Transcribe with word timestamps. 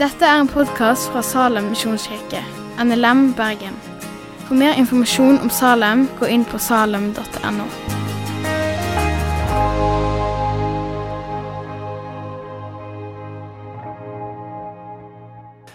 Dette 0.00 0.24
er 0.24 0.38
en 0.40 0.48
podkast 0.48 1.10
fra 1.12 1.20
Salem 1.20 1.66
misjonskirke, 1.74 2.38
NLM 2.80 3.34
Bergen. 3.36 3.74
For 4.46 4.56
mer 4.56 4.78
informasjon 4.80 5.36
om 5.44 5.50
Salem, 5.52 6.06
gå 6.16 6.24
inn 6.24 6.46
på 6.48 6.56
salem.no. 6.56 7.66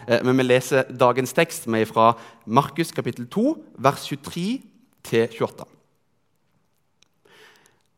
Eh, 0.07 0.23
Men 0.25 0.37
vi 0.41 0.45
leser 0.47 0.89
dagens 0.89 1.33
tekst 1.37 1.67
er 1.67 1.85
fra 1.85 2.15
Markus 2.45 2.89
kapittel 2.91 3.27
2, 3.29 3.43
vers 3.77 4.07
23 4.07 4.61
til 5.03 5.27
28. 5.37 5.67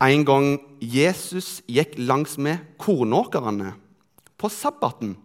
En 0.02 0.26
gang 0.26 0.60
Jesus 0.82 1.62
gikk 1.72 1.96
langsmed 1.96 2.68
kornåkrene 2.78 3.72
på 4.38 4.52
sabbaten, 4.52 5.16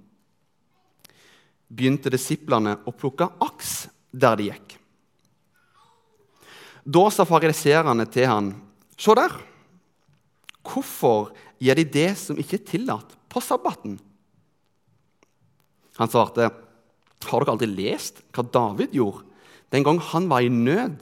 begynte 1.72 2.12
disiplene 2.12 2.76
å 2.84 2.92
plukke 2.94 3.28
aks 3.42 3.86
der 4.12 4.36
de 4.38 4.50
gikk. 4.50 4.76
Da 6.82 7.06
sa 7.14 7.26
fariseerne 7.26 8.06
til 8.10 8.28
han, 8.28 8.52
Se 8.98 9.14
der! 9.16 9.32
Hvorfor 10.62 11.32
gjør 11.62 11.80
de 11.80 11.84
det 11.90 12.10
som 12.20 12.38
ikke 12.38 12.58
er 12.60 12.66
tillatt 12.68 13.16
på 13.32 13.40
sabbaten? 13.42 13.96
Han 15.98 16.10
svarte, 16.10 16.50
Har 17.22 17.42
dere 17.42 17.54
aldri 17.54 17.70
lest 17.70 18.22
hva 18.34 18.44
David 18.44 18.94
gjorde 18.94 19.26
den 19.72 19.86
gang 19.86 19.98
han 20.12 20.26
var 20.28 20.44
i 20.44 20.52
nød, 20.52 21.00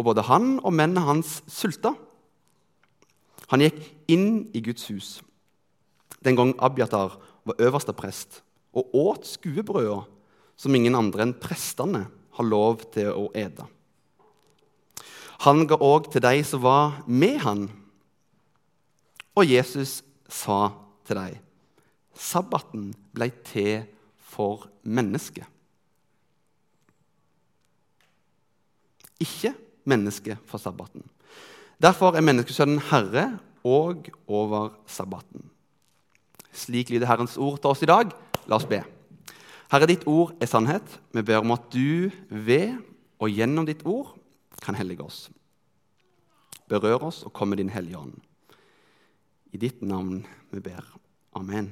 og 0.00 0.08
både 0.08 0.24
han 0.26 0.56
og 0.64 0.72
mennene 0.74 1.04
hans 1.06 1.40
sulta? 1.46 1.94
Han 3.52 3.62
gikk 3.62 3.78
inn 4.10 4.30
i 4.56 4.62
Guds 4.64 4.88
hus 4.90 5.20
den 6.24 6.36
gang 6.36 6.54
Abiatar 6.60 7.16
var 7.44 7.60
øverste 7.60 7.92
prest, 7.96 8.42
og 8.76 8.94
åt 8.94 9.26
skuebrøda 9.26 10.02
som 10.60 10.74
ingen 10.76 10.96
andre 10.98 11.26
enn 11.26 11.36
prestene 11.40 12.04
har 12.36 12.46
lov 12.46 12.84
til 12.94 13.10
å 13.12 13.28
ete. 13.36 13.66
Han 15.46 15.64
ga 15.68 15.78
òg 15.80 16.10
til 16.12 16.22
de 16.24 16.42
som 16.44 16.60
var 16.62 16.98
med 17.08 17.38
han. 17.40 17.62
Og 19.32 19.48
Jesus 19.48 20.02
sa 20.28 20.68
til 21.08 21.16
dem, 21.16 21.38
sabbaten 22.12 22.90
ble 23.16 23.30
til 23.48 23.86
for 24.30 24.68
mennesket. 24.84 25.48
Ikke 29.20 29.54
mennesket 29.88 30.40
for 30.48 30.60
sabbaten. 30.60 31.02
Derfor 31.80 32.16
er 32.16 32.24
menneskesønnen 32.24 32.82
herre 32.90 33.30
og 33.64 34.10
over 34.28 34.74
sabbaten. 34.88 35.48
Slik 36.52 36.90
lyder 36.92 37.08
Herrens 37.08 37.38
ord 37.40 37.60
til 37.60 37.72
oss 37.72 37.84
i 37.84 37.88
dag. 37.88 38.12
La 38.50 38.58
oss 38.58 38.66
be. 38.66 38.80
Herre, 39.70 39.86
ditt 39.86 40.02
ord 40.10 40.34
er 40.42 40.48
sannhet. 40.50 40.96
Vi 41.14 41.22
ber 41.22 41.44
om 41.44 41.54
at 41.54 41.68
du 41.70 42.10
ved 42.26 42.80
og 43.22 43.30
gjennom 43.30 43.68
ditt 43.68 43.84
ord 43.86 44.16
kan 44.64 44.74
hellige 44.74 45.04
oss. 45.06 45.28
Berør 46.70 47.06
oss 47.10 47.22
og 47.26 47.32
kom 47.34 47.52
med 47.52 47.62
din 47.62 47.70
Hellige 47.70 47.98
Ånd. 47.98 48.16
I 49.54 49.58
ditt 49.62 49.82
navn 49.82 50.24
vi 50.50 50.62
ber. 50.62 50.82
Amen. 51.38 51.70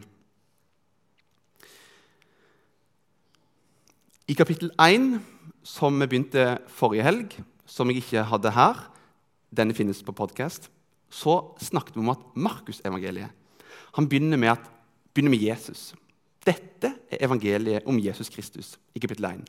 I 4.29 4.35
kapittel 4.39 4.71
1, 4.79 5.19
som 5.67 5.99
vi 5.99 6.07
begynte 6.07 6.59
forrige 6.71 7.07
helg, 7.07 7.39
som 7.67 7.91
jeg 7.91 8.05
ikke 8.05 8.27
hadde 8.31 8.55
her, 8.55 8.83
denne 9.51 9.75
finnes 9.75 10.03
på 10.05 10.15
podkast, 10.15 10.69
så 11.11 11.41
snakket 11.59 11.97
vi 11.97 12.05
om 12.05 12.13
at 12.13 12.27
Markusevangeliet 12.37 13.33
begynner 13.97 14.39
begynner 15.15 15.33
med 15.33 15.43
Jesus. 15.43 15.95
Dette 16.49 16.95
er 17.13 17.23
evangeliet 17.27 17.87
om 17.89 17.99
Jesus 18.01 18.31
Kristus 18.33 18.77
i 18.97 19.03
kapittel 19.03 19.29
1. 19.29 19.45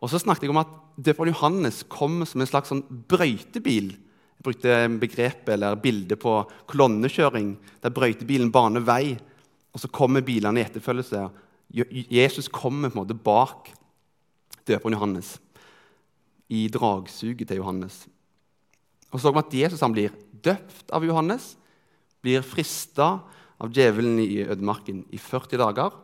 Og 0.00 0.10
så 0.10 0.20
snakket 0.20 0.46
jeg 0.46 0.54
om 0.54 0.62
at 0.62 0.72
døperen 0.96 1.32
Johannes 1.32 1.82
kom 1.92 2.22
som 2.26 2.42
en 2.42 2.48
slags 2.50 2.72
sånn 2.72 2.82
brøytebil. 3.10 3.92
Jeg 3.94 4.46
brukte 4.46 4.80
begrepet 5.00 5.54
eller 5.54 5.78
bildet 5.80 6.20
på 6.20 6.40
kolonnekjøring, 6.70 7.54
der 7.84 7.94
brøytebilen 7.94 8.52
baner 8.54 8.84
vei, 8.84 9.14
og 9.74 9.82
så 9.82 9.90
kommer 9.90 10.24
bilene 10.24 10.60
i 10.60 10.66
etterfølgelse. 10.66 11.22
Jesus 11.74 12.50
kommer 12.52 12.90
på 12.90 12.98
en 12.98 13.02
måte 13.02 13.16
bak 13.16 13.72
døperen 14.68 14.96
Johannes 14.96 15.36
i 16.52 16.66
dragsuget 16.72 17.48
til 17.48 17.62
Johannes. 17.62 18.04
Og 19.10 19.20
så 19.20 19.28
så 19.28 19.32
vi 19.32 19.42
at 19.42 19.56
Jesus 19.62 19.82
han 19.82 19.94
blir 19.94 20.14
døpt 20.44 20.90
av 20.92 21.04
Johannes, 21.06 21.54
blir 22.22 22.42
frista 22.42 23.20
av 23.60 23.72
djevelen 23.72 24.18
i 24.22 24.42
ødemarken 24.44 25.04
i 25.12 25.18
40 25.18 25.60
dager. 25.60 25.94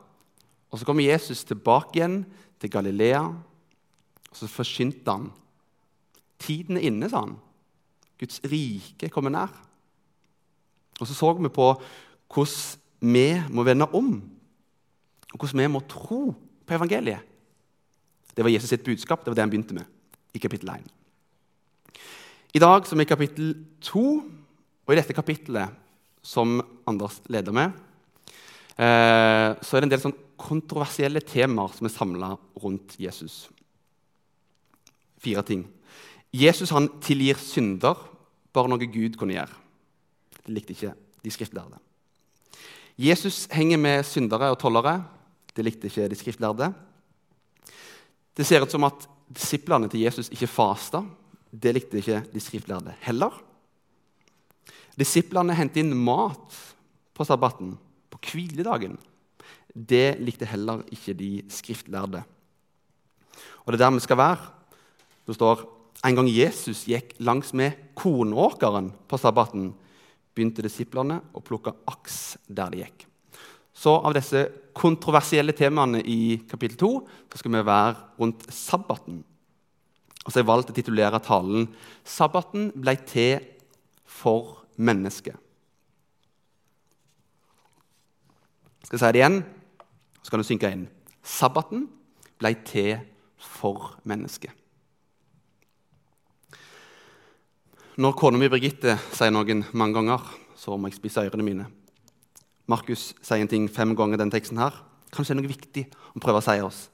Og 0.71 0.79
Så 0.79 0.85
kommer 0.87 1.05
Jesus 1.05 1.45
tilbake 1.45 1.99
igjen 1.99 2.25
til 2.61 2.71
Galilea, 2.71 3.23
og 4.31 4.37
så 4.37 4.47
forsynte 4.47 5.11
han. 5.11 5.31
Tiden 6.39 6.77
er 6.77 6.87
inne, 6.87 7.09
sa 7.11 7.25
han. 7.25 7.37
Guds 8.21 8.41
rike 8.45 9.09
kommer 9.09 9.31
nær. 9.31 9.51
Og 11.01 11.07
Så 11.07 11.15
så 11.15 11.33
vi 11.33 11.49
på 11.49 11.73
hvordan 12.31 12.79
vi 13.01 13.43
må 13.49 13.63
vende 13.65 13.89
om, 13.97 14.23
og 15.33 15.39
hvordan 15.39 15.61
vi 15.61 15.73
må 15.73 15.81
tro 15.89 16.35
på 16.67 16.75
evangeliet. 16.75 17.21
Det 18.37 18.45
var 18.45 18.51
Jesus 18.51 18.69
sitt 18.69 18.85
budskap. 18.85 19.25
Det 19.25 19.27
var 19.27 19.35
det 19.35 19.43
han 19.43 19.51
begynte 19.51 19.75
med 19.75 19.85
i 20.35 20.39
kapittel 20.39 20.69
1. 20.69 20.85
I 22.55 22.59
dag 22.59 22.87
som 22.87 23.01
i 23.01 23.05
kapittel 23.05 23.55
2, 23.81 24.03
og 24.87 24.93
i 24.93 24.97
dette 24.99 25.15
kapittelet 25.15 25.71
som 26.23 26.61
Anders 26.89 27.21
leder 27.33 27.55
med, 27.55 27.73
eh, 28.77 29.57
så 29.61 29.77
er 29.77 29.81
det 29.81 29.89
en 29.89 29.95
del 29.95 30.05
sånn 30.05 30.19
kontroversielle 30.41 31.21
temaer 31.25 31.75
som 31.77 31.87
er 31.87 31.95
samla 31.95 32.31
rundt 32.63 32.97
Jesus. 33.01 33.49
Fire 35.21 35.45
ting. 35.45 35.67
Jesus 36.33 36.73
han 36.73 36.89
tilgir 37.03 37.39
synder, 37.43 37.99
bare 38.55 38.71
noe 38.71 38.91
Gud 38.91 39.19
kunne 39.19 39.37
gjøre. 39.37 39.57
Det 40.47 40.55
likte 40.55 40.75
ikke 40.75 40.95
de 41.25 41.33
skriftlærde. 41.35 41.79
Jesus 43.01 43.47
henger 43.53 43.81
med 43.81 44.05
syndere 44.05 44.51
og 44.53 44.59
tollere. 44.61 44.99
Det 45.57 45.65
likte 45.65 45.89
ikke 45.89 46.09
de 46.11 46.19
skriftlærde. 46.19 46.71
Det 48.37 48.47
ser 48.47 48.65
ut 48.65 48.73
som 48.73 48.85
at 48.89 49.07
disiplene 49.31 49.89
til 49.91 50.05
Jesus 50.05 50.31
ikke 50.33 50.51
fasta. 50.51 51.03
Det 51.51 51.73
likte 51.75 52.01
ikke 52.01 52.23
de 52.33 52.43
skriftlærde 52.43 52.95
heller. 53.05 53.35
Disiplene 54.99 55.55
hentet 55.57 55.85
inn 55.85 55.95
mat 55.97 56.57
på 57.15 57.27
sabbaten, 57.27 57.77
på 58.11 58.21
hviledagen. 58.31 58.97
Det 59.75 60.19
likte 60.23 60.49
heller 60.51 60.83
ikke 60.91 61.15
de 61.15 61.31
skriftlærde. 61.53 62.25
Og 63.65 63.71
det 63.71 63.79
er 63.79 63.85
der 63.85 63.95
vi 63.95 64.03
skal 64.03 64.19
være. 64.19 64.49
Det 65.27 65.37
står 65.37 65.63
en 66.07 66.17
gang 66.17 66.31
Jesus 66.33 66.87
gikk 66.89 67.13
langs 67.21 67.53
med 67.53 67.93
kornåkeren 67.99 68.91
på 69.09 69.19
sabbaten, 69.21 69.71
begynte 70.35 70.65
disiplene 70.65 71.21
å 71.37 71.43
plukke 71.45 71.75
aks 71.91 72.39
der 72.49 72.73
de 72.73 72.83
gikk. 72.85 73.05
Så 73.81 73.95
av 73.97 74.15
disse 74.17 74.47
kontroversielle 74.77 75.55
temaene 75.57 76.01
i 76.05 76.41
kapittel 76.49 76.79
2 76.81 76.91
så 77.33 77.41
skal 77.41 77.55
vi 77.55 77.67
være 77.69 77.95
rundt 78.21 78.47
sabbaten. 78.53 79.21
Og 80.21 80.29
så 80.29 80.39
har 80.39 80.43
jeg 80.43 80.51
valgt 80.51 80.73
å 80.73 80.77
titulere 80.77 81.21
talen 81.25 81.69
'Sabbaten 82.05 82.73
blei 82.77 82.97
til 83.09 83.41
for 84.05 84.60
mennesket'. 84.81 85.37
Skal 88.85 88.97
jeg 88.97 89.01
si 89.01 89.13
det 89.13 89.21
igjen, 89.21 89.45
så 90.23 90.31
kan 90.31 90.41
du 90.41 90.45
synke 90.49 90.71
inn. 90.73 90.89
Sabbaten 91.23 91.85
ble 92.41 92.55
til 92.67 92.97
for 93.39 94.01
mennesket. 94.09 94.51
Når 98.01 98.17
kona 98.17 98.39
mi 98.41 98.49
Birgitte 98.49 98.97
sier 99.13 99.31
noen 99.31 99.63
mange 99.77 99.95
ganger, 99.95 100.25
så 100.57 100.77
må 100.77 100.89
jeg 100.89 100.97
spise 100.97 101.23
ørene 101.23 101.45
mine. 101.45 101.67
Markus 102.67 103.13
sier 103.21 103.43
en 103.43 103.51
ting 103.51 103.69
fem 103.71 103.95
ganger 103.95 104.17
i 104.17 104.23
denne 104.23 104.33
teksten. 104.33 104.59
her. 104.59 104.73
Kanskje 105.13 105.35
det 105.35 105.39
er 105.39 105.43
noe 105.43 105.55
viktig 105.55 105.85
å 106.17 106.23
prøve 106.23 106.39
å 106.39 106.45
si 106.45 106.61
oss. 106.63 106.89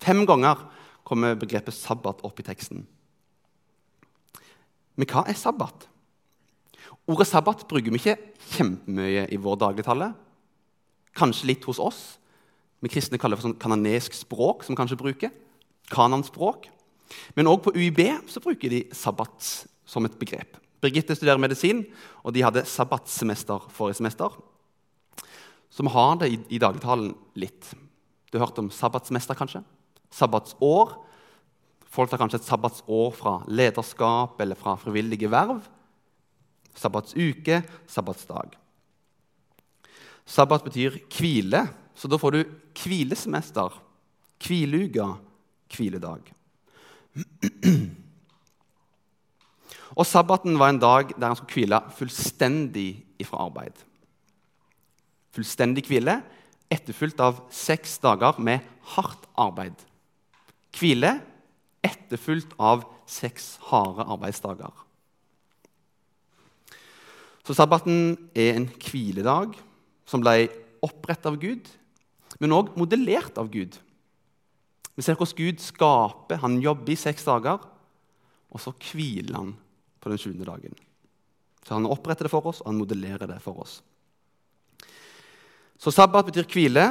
Fem 0.00 0.24
ganger 0.26 0.56
kommer 1.04 1.34
begrepet 1.34 1.74
sabbat 1.74 2.24
opp 2.24 2.40
i 2.40 2.46
teksten. 2.46 2.86
Men 4.96 5.08
hva 5.08 5.24
er 5.28 5.34
sabbat? 5.34 5.88
Ordet 7.10 7.26
sabbat 7.26 7.64
bruker 7.66 7.90
vi 7.90 7.98
ikke 7.98 8.18
kjempemye 8.52 9.26
i 9.34 9.38
vår 9.42 9.58
dagligtale. 9.64 10.12
Kanskje 11.18 11.48
litt 11.50 11.66
hos 11.66 11.80
oss. 11.82 12.02
Vi 12.82 12.90
kristne 12.90 13.18
kaller 13.18 13.36
det 13.36 13.42
for 13.42 13.50
sånn 13.50 13.60
kananesk 13.62 14.14
språk, 14.14 14.62
som 14.62 14.74
vi 14.74 14.80
kanskje 14.80 15.00
bruker. 15.00 15.32
Kananspråk. 15.90 16.68
Men 17.36 17.50
òg 17.50 17.64
på 17.64 17.74
UiB 17.74 18.00
så 18.30 18.42
bruker 18.42 18.72
de 18.72 18.84
sabbat 18.96 19.50
som 19.86 20.06
et 20.06 20.16
begrep. 20.18 20.56
Birgitte 20.82 21.14
studerer 21.14 21.42
medisin, 21.42 21.84
og 22.26 22.34
de 22.34 22.42
hadde 22.42 22.64
sabbatssemester 22.66 23.68
forrige 23.74 24.00
semester. 24.00 24.34
Så 25.72 25.84
vi 25.86 25.92
har 25.94 26.16
det 26.20 26.30
i, 26.32 26.40
i 26.56 26.62
dagligtalen 26.62 27.12
litt. 27.38 27.70
Du 28.30 28.38
har 28.38 28.46
hørt 28.46 28.58
om 28.62 28.70
sabbatsmester, 28.72 29.38
kanskje? 29.38 29.62
Sabbatsår. 30.12 30.96
Folk 31.92 32.10
tar 32.10 32.20
kanskje 32.22 32.40
et 32.40 32.48
sabbatsår 32.48 33.14
fra 33.14 33.36
lederskap 33.46 34.40
eller 34.42 34.58
fra 34.58 34.74
frivillige 34.80 35.30
verv. 35.32 35.62
Sabbatsuke, 36.74 37.62
sabbatsdag. 37.90 38.56
Sabbat 40.26 40.64
betyr 40.64 41.00
hvile 41.12 41.66
så 41.94 42.08
da 42.08 42.18
får 42.18 42.34
du 42.34 42.40
hvilesemester, 42.82 43.74
hvileuke, 44.42 45.06
hviledag. 45.76 46.30
Og 49.92 50.08
sabbaten 50.08 50.56
var 50.58 50.72
en 50.72 50.80
dag 50.80 51.12
der 51.18 51.28
han 51.28 51.38
skulle 51.38 51.60
hvile 51.60 51.80
fullstendig 51.98 52.90
ifra 53.20 53.44
arbeid. 53.44 53.76
Fullstendig 55.36 55.84
hvile, 55.88 56.20
etterfulgt 56.72 57.20
av 57.20 57.42
seks 57.52 57.98
dager 58.00 58.40
med 58.40 58.64
hardt 58.94 59.28
arbeid. 59.36 59.76
Hvile 60.72 61.18
etterfulgt 61.84 62.56
av 62.56 62.86
seks 63.08 63.58
harde 63.68 64.06
arbeidsdager. 64.08 64.72
Så 67.42 67.56
sabbaten 67.58 68.14
er 68.38 68.56
en 68.56 68.68
hviledag 68.78 69.56
som 70.06 70.22
ble 70.22 70.46
opprettet 70.82 71.30
av 71.30 71.38
Gud, 71.42 71.66
men 72.42 72.54
òg 72.54 72.72
modellert 72.78 73.38
av 73.38 73.50
Gud. 73.52 73.74
Vi 74.94 75.04
ser 75.04 75.16
hvordan 75.16 75.38
Gud 75.38 75.62
skaper. 75.62 76.42
Han 76.42 76.60
jobber 76.62 76.92
i 76.92 76.98
seks 76.98 77.24
dager, 77.26 77.62
og 78.52 78.60
så 78.60 78.74
hviler 78.90 79.38
han 79.38 79.54
på 80.02 80.10
den 80.12 80.20
sjuende 80.20 80.46
dagen. 80.46 80.74
Så 81.62 81.74
Han 81.74 81.86
oppretter 81.86 82.26
det 82.26 82.32
for 82.32 82.46
oss, 82.50 82.60
og 82.60 82.72
han 82.72 82.80
modellerer 82.80 83.30
det 83.30 83.38
for 83.42 83.62
oss. 83.62 83.80
Så 85.78 85.90
sabbat 85.94 86.26
betyr 86.28 86.46
hvile. 86.50 86.86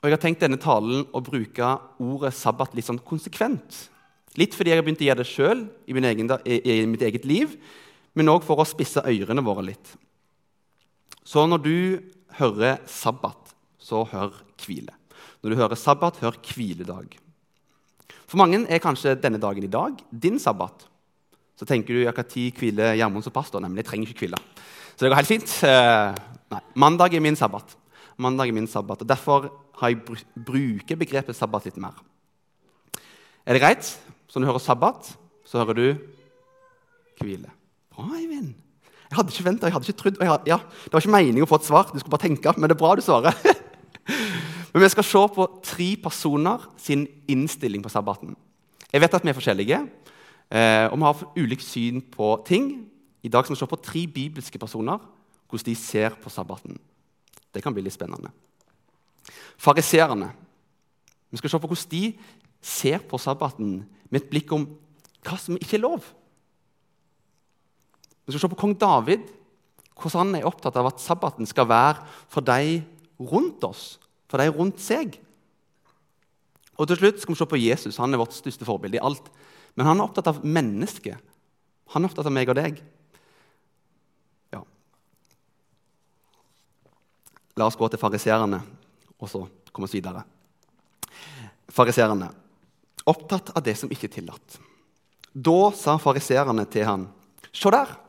Og 0.00 0.10
jeg 0.10 0.18
har 0.18 0.20
tenkt 0.20 0.42
denne 0.44 0.60
talen 0.60 1.06
å 1.16 1.22
bruke 1.24 1.68
ordet 2.04 2.34
sabbat 2.36 2.74
litt 2.76 2.84
sånn 2.84 3.00
konsekvent. 3.00 3.78
Litt 4.36 4.52
fordi 4.52 4.72
jeg 4.72 4.80
har 4.80 4.84
begynt 4.84 5.00
å 5.00 5.06
gjøre 5.06 5.22
det 5.22 5.30
sjøl 5.30 5.62
i, 5.88 5.94
i, 5.94 6.74
mitt 6.90 7.04
eget 7.06 7.24
liv, 7.24 7.54
men 8.14 8.30
òg 8.30 8.44
for 8.46 8.60
å 8.62 8.66
spisse 8.68 9.02
ørene 9.02 9.44
våre 9.44 9.64
litt. 9.66 9.94
Så 11.24 11.44
når 11.48 11.62
du 11.64 11.76
hører 12.38 12.80
sabbat, 12.90 13.54
så 13.78 14.04
hør 14.08 14.32
hvile. 14.64 14.94
Når 15.42 15.52
du 15.52 15.60
hører 15.60 15.78
sabbat, 15.78 16.20
hør 16.22 16.38
hviledag. 16.48 17.16
For 18.24 18.40
mange 18.40 18.62
er 18.72 18.82
kanskje 18.82 19.16
denne 19.20 19.40
dagen 19.40 19.66
i 19.66 19.70
dag 19.70 19.98
din 20.10 20.38
sabbat. 20.40 20.86
Så 21.54 21.66
tenker 21.68 21.94
du 21.94 22.02
ja, 22.02 22.14
når 22.14 22.46
hviler 22.58 22.96
Gjermund 22.98 23.26
som 23.26 23.34
pastor? 23.34 23.62
Men 23.62 23.78
jeg 23.78 23.88
trenger 23.90 24.10
ikke 24.10 24.24
hvile. 24.26 24.40
Så 24.94 25.04
det 25.04 25.10
går 25.12 25.20
helt 25.20 25.30
fint. 25.30 25.56
Eh, 25.66 26.14
nei, 26.54 26.62
Mandag 26.80 27.14
er 27.14 27.22
min 27.22 27.38
sabbat. 27.38 27.76
Mandag 28.16 28.50
er 28.50 28.56
min 28.56 28.70
sabbat, 28.70 29.02
og 29.02 29.10
Derfor 29.10 29.50
har 29.80 29.90
jeg 29.90 30.18
bruker 30.46 30.98
begrepet 30.98 31.36
sabbat 31.36 31.66
litt 31.66 31.78
mer. 31.82 31.98
Er 33.44 33.56
det 33.56 33.62
greit? 33.62 33.90
Så 34.30 34.38
når 34.38 34.46
du 34.46 34.52
hører 34.52 34.62
sabbat, 34.62 35.10
så 35.44 35.60
hører 35.60 35.78
du 35.78 35.86
hvile. 37.20 37.50
Bra, 37.94 38.08
Eivind. 38.18 38.54
Jeg 39.04 39.18
hadde 39.18 39.30
ikke 39.30 39.44
venta, 39.46 39.68
jeg 39.68 39.74
hadde 39.76 39.86
ikke 39.86 40.00
trodd 40.00 40.16
ja, 40.48 40.58
Det 40.66 40.92
var 40.92 41.02
ikke 41.04 41.12
meningen 41.12 41.44
å 41.44 41.46
få 41.46 41.60
et 41.60 41.66
svar, 41.68 41.90
du 41.92 42.00
skulle 42.00 42.14
bare 42.16 42.24
tenke, 42.24 42.54
men 42.56 42.66
det 42.66 42.74
er 42.74 42.80
bra 42.80 42.94
du 42.98 43.02
svarer. 43.04 43.36
men 44.72 44.82
vi 44.82 44.88
skal 44.90 45.06
se 45.06 45.22
på 45.36 45.46
tre 45.62 45.86
personer 46.02 46.64
sin 46.80 47.04
innstilling 47.30 47.84
på 47.84 47.92
sabbaten. 47.92 48.32
Jeg 48.90 49.04
vet 49.04 49.14
at 49.14 49.26
vi 49.26 49.30
er 49.30 49.36
forskjellige, 49.36 49.78
eh, 50.50 50.86
og 50.88 50.98
vi 50.98 51.06
har 51.06 51.22
ulikt 51.44 51.66
syn 51.66 52.00
på 52.14 52.32
ting. 52.48 52.72
I 53.22 53.30
dag 53.30 53.46
skal 53.46 53.54
vi 53.54 53.60
se 53.60 53.70
på 53.70 53.80
tre 53.84 54.02
bibelske 54.16 54.58
personer, 54.58 54.98
hvordan 55.46 55.68
de 55.68 55.76
ser 55.78 56.18
på 56.18 56.32
sabbaten. 56.32 56.80
Det 57.54 57.62
kan 57.62 57.74
bli 57.76 57.84
litt 57.86 57.94
spennende. 57.94 58.32
Fariseerne. 59.62 60.32
Vi 61.30 61.38
skal 61.38 61.54
se 61.54 61.62
på 61.62 61.70
hvordan 61.70 61.90
de 61.94 62.04
ser 62.64 63.06
på 63.06 63.18
sabbaten 63.22 63.84
med 64.10 64.22
et 64.22 64.30
blikk 64.32 64.50
om 64.56 64.66
hva 65.24 65.38
som 65.38 65.58
ikke 65.60 65.78
er 65.78 65.86
lov. 65.86 66.02
Vi 68.24 68.32
skal 68.32 68.44
se 68.44 68.50
på 68.52 68.60
kong 68.60 68.74
David, 68.80 69.26
hvordan 69.94 70.32
han 70.32 70.40
er 70.40 70.48
opptatt 70.48 70.76
av 70.80 70.88
at 70.90 71.02
sabbaten 71.02 71.46
skal 71.48 71.68
være 71.70 72.02
for 72.32 72.44
de 72.44 72.80
rundt 73.20 73.64
oss, 73.66 73.98
for 74.30 74.40
de 74.40 74.50
rundt 74.50 74.80
seg. 74.82 75.18
Og 76.74 76.88
til 76.90 76.98
slutt 76.98 77.20
skal 77.22 77.34
vi 77.34 77.38
se 77.38 77.48
på 77.52 77.60
Jesus. 77.60 78.00
Han 78.02 78.14
er 78.14 78.20
vårt 78.20 78.34
største 78.34 78.66
forbilde 78.66 78.98
i 78.98 79.04
alt. 79.04 79.28
Men 79.78 79.86
han 79.86 80.00
er 80.00 80.08
opptatt 80.08 80.30
av 80.30 80.40
mennesket. 80.42 81.20
Han 81.94 82.02
er 82.02 82.10
opptatt 82.10 82.26
av 82.26 82.34
meg 82.34 82.50
og 82.50 82.58
deg. 82.58 82.80
Ja. 84.54 84.62
La 87.60 87.68
oss 87.68 87.78
gå 87.78 87.86
til 87.92 88.02
fariserene, 88.02 88.58
og 89.20 89.30
så 89.30 89.44
komme 89.70 89.86
oss 89.86 89.94
videre. 89.94 90.24
Fariserene 91.70 92.32
opptatt 93.04 93.52
av 93.54 93.62
det 93.64 93.76
som 93.78 93.90
ikke 93.92 94.08
er 94.08 94.16
tillatt. 94.16 94.58
Da 95.34 95.70
sa 95.76 95.96
fariserene 96.00 96.64
til 96.70 96.88
han, 96.88 97.06
Se 97.54 97.70
der! 97.70 98.03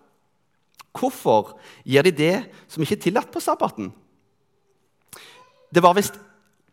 Hvorfor 0.96 1.58
gjør 1.84 2.08
de 2.08 2.14
det 2.16 2.36
som 2.72 2.84
ikke 2.84 2.96
er 2.96 3.04
tillatt 3.04 3.32
på 3.34 3.44
sabbaten? 3.44 3.92
Det 5.74 5.84
var 5.84 5.96
visst 5.98 6.16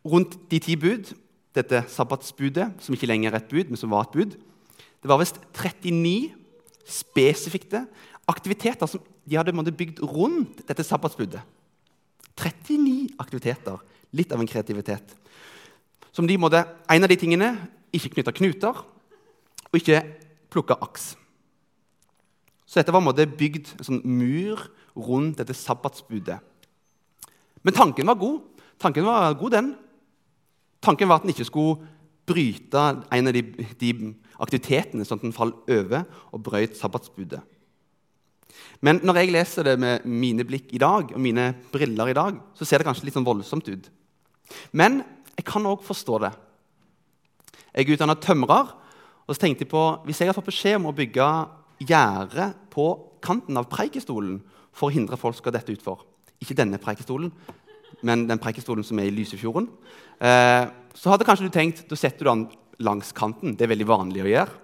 rundt 0.07 0.37
de 0.51 0.61
ti 0.63 0.77
bud, 0.79 1.11
dette 1.55 1.83
sabbatsbudet, 1.91 2.71
som 2.81 2.95
ikke 2.95 3.09
lenger 3.11 3.33
er 3.33 3.43
et 3.43 3.51
bud, 3.51 3.69
men 3.69 3.77
som 3.77 3.91
var 3.93 4.07
et 4.07 4.15
bud. 4.15 4.37
Det 5.03 5.11
var 5.11 5.19
visst 5.21 5.41
39 5.53 6.33
spesifikke 6.89 7.85
aktiviteter 8.31 8.87
som 8.87 9.03
de 9.29 9.37
hadde 9.37 9.75
bygd 9.75 10.03
rundt 10.03 10.63
dette 10.69 10.85
sabbatsbudet. 10.87 11.43
39 12.39 13.15
aktiviteter. 13.21 13.83
Litt 14.13 14.33
av 14.33 14.41
en 14.41 14.49
kreativitet. 14.49 15.15
Som 16.13 16.27
de 16.29 16.37
måtte, 16.37 16.65
En 16.91 17.03
av 17.03 17.09
de 17.09 17.17
tingene 17.17 17.57
ikke 17.93 18.15
knytte 18.17 18.33
knuter 18.33 18.77
og 19.73 19.77
ikke 19.77 20.03
plukke 20.51 20.77
aks. 20.85 21.17
Så 22.73 22.81
dette 22.81 22.93
var 22.95 23.03
en 23.03 23.11
måte 23.11 23.29
bygd 23.29 23.75
en 23.77 23.85
sånn 23.85 24.05
mur 24.09 24.63
rundt 24.97 25.43
dette 25.43 25.53
sabbatsbudet. 25.53 26.39
Men 27.61 27.77
tanken 27.77 28.09
var 28.09 28.17
god. 28.17 28.41
Tanken 28.81 29.05
var 29.05 29.37
god, 29.37 29.53
den. 29.53 29.69
Tanken 30.81 31.11
var 31.11 31.21
at 31.21 31.27
en 31.29 31.35
ikke 31.35 31.45
skulle 31.51 31.91
bryte 32.25 32.81
en 33.13 33.29
av 33.29 33.37
de, 33.37 33.43
de 33.77 33.93
aktivitetene, 34.41 35.05
sånn 35.05 35.21
at 35.21 35.29
en 35.29 35.37
falt 35.37 35.69
over 35.69 36.09
og 36.33 36.47
brøt 36.49 36.81
sabbatsbudet. 36.81 37.43
Men 38.81 39.05
når 39.05 39.21
jeg 39.21 39.35
leser 39.37 39.69
det 39.69 39.79
med 39.85 40.09
mine 40.09 40.49
blikk 40.49 40.73
i 40.73 40.81
dag, 40.81 41.13
og 41.13 41.21
mine 41.21 41.53
briller 41.75 42.09
i 42.09 42.17
dag, 42.17 42.41
så 42.57 42.65
ser 42.65 42.81
det 42.81 42.89
kanskje 42.89 43.05
litt 43.05 43.21
sånn 43.21 43.29
voldsomt 43.29 43.69
ut. 43.69 43.93
Men 44.73 45.03
jeg 45.37 45.45
kan 45.49 45.69
òg 45.69 45.85
forstå 45.85 46.25
det. 46.25 46.33
Jeg 47.73 47.85
er 47.85 47.99
utdanna 47.99 48.17
tømrer. 48.17 48.79
Og 49.29 49.37
så 49.37 49.45
tenkte 49.45 49.63
jeg 49.65 49.71
på, 49.71 49.83
Hvis 50.05 50.21
jeg 50.21 50.29
har 50.29 50.35
fått 50.37 50.51
beskjed 50.51 50.81
om 50.81 50.89
å 50.91 50.97
bygge 50.97 51.27
gjerde 51.81 52.53
på 52.73 52.87
kanten 53.23 53.57
av 53.59 53.69
preikestolen 53.71 54.41
for 54.73 54.89
å 54.89 54.95
hindre 54.95 55.19
folk 55.21 55.39
skal 55.39 55.55
dette 55.55 55.75
utfor 55.75 56.05
Ikke 56.43 56.57
denne 56.59 56.81
preikestolen, 56.83 57.31
men 58.03 58.27
den 58.27 58.41
preikestolen 58.43 58.83
som 58.83 58.99
er 58.99 59.07
i 59.07 59.15
Lysefjorden. 59.15 59.69
Eh, 60.19 60.65
så 60.95 61.13
hadde 61.13 61.27
kanskje 61.29 61.47
du 61.47 61.55
tenkt 61.55 61.85
da 61.87 61.99
setter 61.99 62.25
du 62.25 62.31
den 62.31 62.49
langs 62.83 63.13
kanten. 63.15 63.55
Det 63.55 63.63
er 63.63 63.71
veldig 63.71 63.87
vanlig 63.87 64.25
å 64.25 64.31
gjøre. 64.31 64.57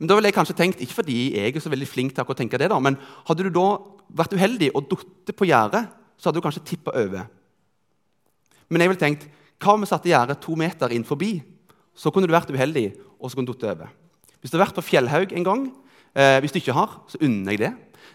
Men 0.00 0.10
da 0.10 0.16
ville 0.18 0.32
jeg 0.32 0.34
kanskje 0.34 0.56
tenkt, 0.58 0.82
Ikke 0.82 0.98
fordi 0.98 1.36
jeg 1.36 1.54
er 1.54 1.62
så 1.62 1.70
veldig 1.70 1.86
flink 1.86 2.14
til 2.14 2.26
å 2.26 2.34
tenke 2.34 2.58
det, 2.58 2.72
da, 2.72 2.80
men 2.80 2.98
hadde 3.28 3.46
du 3.46 3.50
da 3.54 3.78
vært 4.10 4.34
uheldig 4.34 4.72
og 4.74 4.90
falt 4.90 5.36
på 5.36 5.46
gjerdet, 5.46 5.86
så 6.18 6.28
hadde 6.28 6.42
du 6.42 6.44
kanskje 6.48 6.66
tippa 6.66 6.90
over. 6.90 7.30
Men 8.68 8.82
jeg 8.82 8.90
ville 8.90 9.04
tenkt, 9.04 9.28
hva 9.62 9.76
om 9.76 9.84
vi 9.84 9.86
satte 9.86 10.10
gjerdet 10.10 10.40
to 10.42 10.56
meter 10.58 10.90
inn 10.90 11.06
forbi? 11.06 11.36
så 11.94 12.12
kunne 12.12 12.28
du 12.28 12.34
vært 12.34 12.52
uheldig 12.52 12.86
og 13.18 13.30
så 13.30 13.36
kunne 13.36 13.50
du 13.50 13.54
datt 13.54 13.68
over. 13.74 13.92
Hvis 14.42 14.50
du 14.50 14.58
har 14.58 14.66
vært 14.66 14.76
på 14.76 14.84
Fjellhaug 14.84 15.32
en 15.38 15.46
gang, 15.46 15.64
eh, 16.18 16.40
hvis 16.42 16.52
du 16.52 16.58
ikke 16.58 16.74
har, 16.74 16.98
så 17.08 17.20
unner 17.22 17.54
jeg 17.54 17.62
det, 17.62 17.72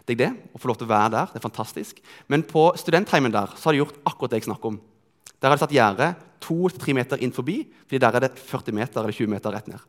deg 0.07 0.19
det. 0.19 0.29
å 0.53 0.59
få 0.59 0.69
lov 0.69 0.77
til 0.79 0.87
å 0.87 0.91
være 0.91 1.11
der. 1.15 1.31
Det 1.31 1.39
er 1.39 1.47
fantastisk. 1.47 2.01
Men 2.27 2.43
på 2.43 2.69
studentheimen 2.79 3.31
der 3.31 3.51
så 3.55 3.69
har 3.69 3.75
de 3.75 3.81
gjort 3.83 3.99
akkurat 4.07 4.31
det 4.31 4.41
jeg 4.41 4.47
snakker 4.47 4.73
om. 4.73 4.79
Der 5.39 5.49
har 5.49 5.57
de 5.57 5.63
satt 5.63 5.75
gjerdet 5.75 6.15
to-tre 6.43 6.93
meter 6.93 7.21
inn 7.23 7.33
forbi, 7.35 7.61
fordi 7.85 8.01
der 8.01 8.15
er 8.15 8.25
det 8.25 8.37
40 8.39 8.75
meter 8.75 9.01
eller 9.01 9.15
20 9.15 9.31
meter 9.31 9.53
rett 9.53 9.67
ned. 9.71 9.81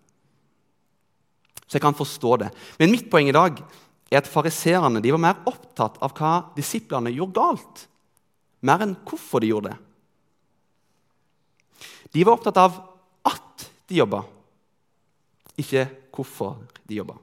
Så 1.68 1.76
jeg 1.76 1.84
kan 1.84 1.96
forstå 1.96 2.36
det. 2.44 2.48
Men 2.78 2.92
mitt 2.94 3.10
poeng 3.12 3.28
i 3.28 3.36
dag 3.36 3.60
er 4.08 4.22
at 4.22 4.30
fariseerne 4.30 5.02
var 5.04 5.20
mer 5.20 5.42
opptatt 5.48 5.98
av 6.00 6.14
hva 6.16 6.32
disiplene 6.56 7.12
gjorde 7.12 7.36
galt, 7.36 7.84
mer 8.64 8.82
enn 8.84 8.96
hvorfor 9.06 9.44
de 9.44 9.52
gjorde 9.52 9.74
det. 9.74 9.78
De 12.16 12.24
var 12.24 12.38
opptatt 12.38 12.56
av 12.56 12.78
at 13.28 13.68
de 13.88 14.00
jobba, 14.00 14.22
ikke 15.58 15.86
hvorfor 16.14 16.58
de 16.88 16.98
jobba. 17.00 17.16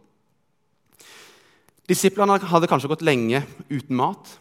Disiplene 1.85 2.39
hadde 2.41 2.69
kanskje 2.69 2.89
gått 2.89 3.05
lenge 3.05 3.43
uten 3.69 3.97
mat, 3.97 4.31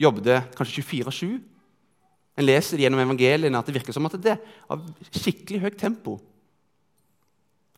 jobbet 0.00 0.54
kanskje 0.56 0.84
24-7. 0.84 1.36
En 2.36 2.44
leser 2.44 2.80
gjennom 2.80 3.00
evangeliene 3.00 3.58
at 3.58 3.68
det 3.68 3.76
virker 3.76 3.96
som 3.96 4.08
at 4.08 4.16
det 4.20 4.36
er 4.36 4.80
skikkelig 5.08 5.62
høyt 5.64 5.78
tempo. 5.80 6.18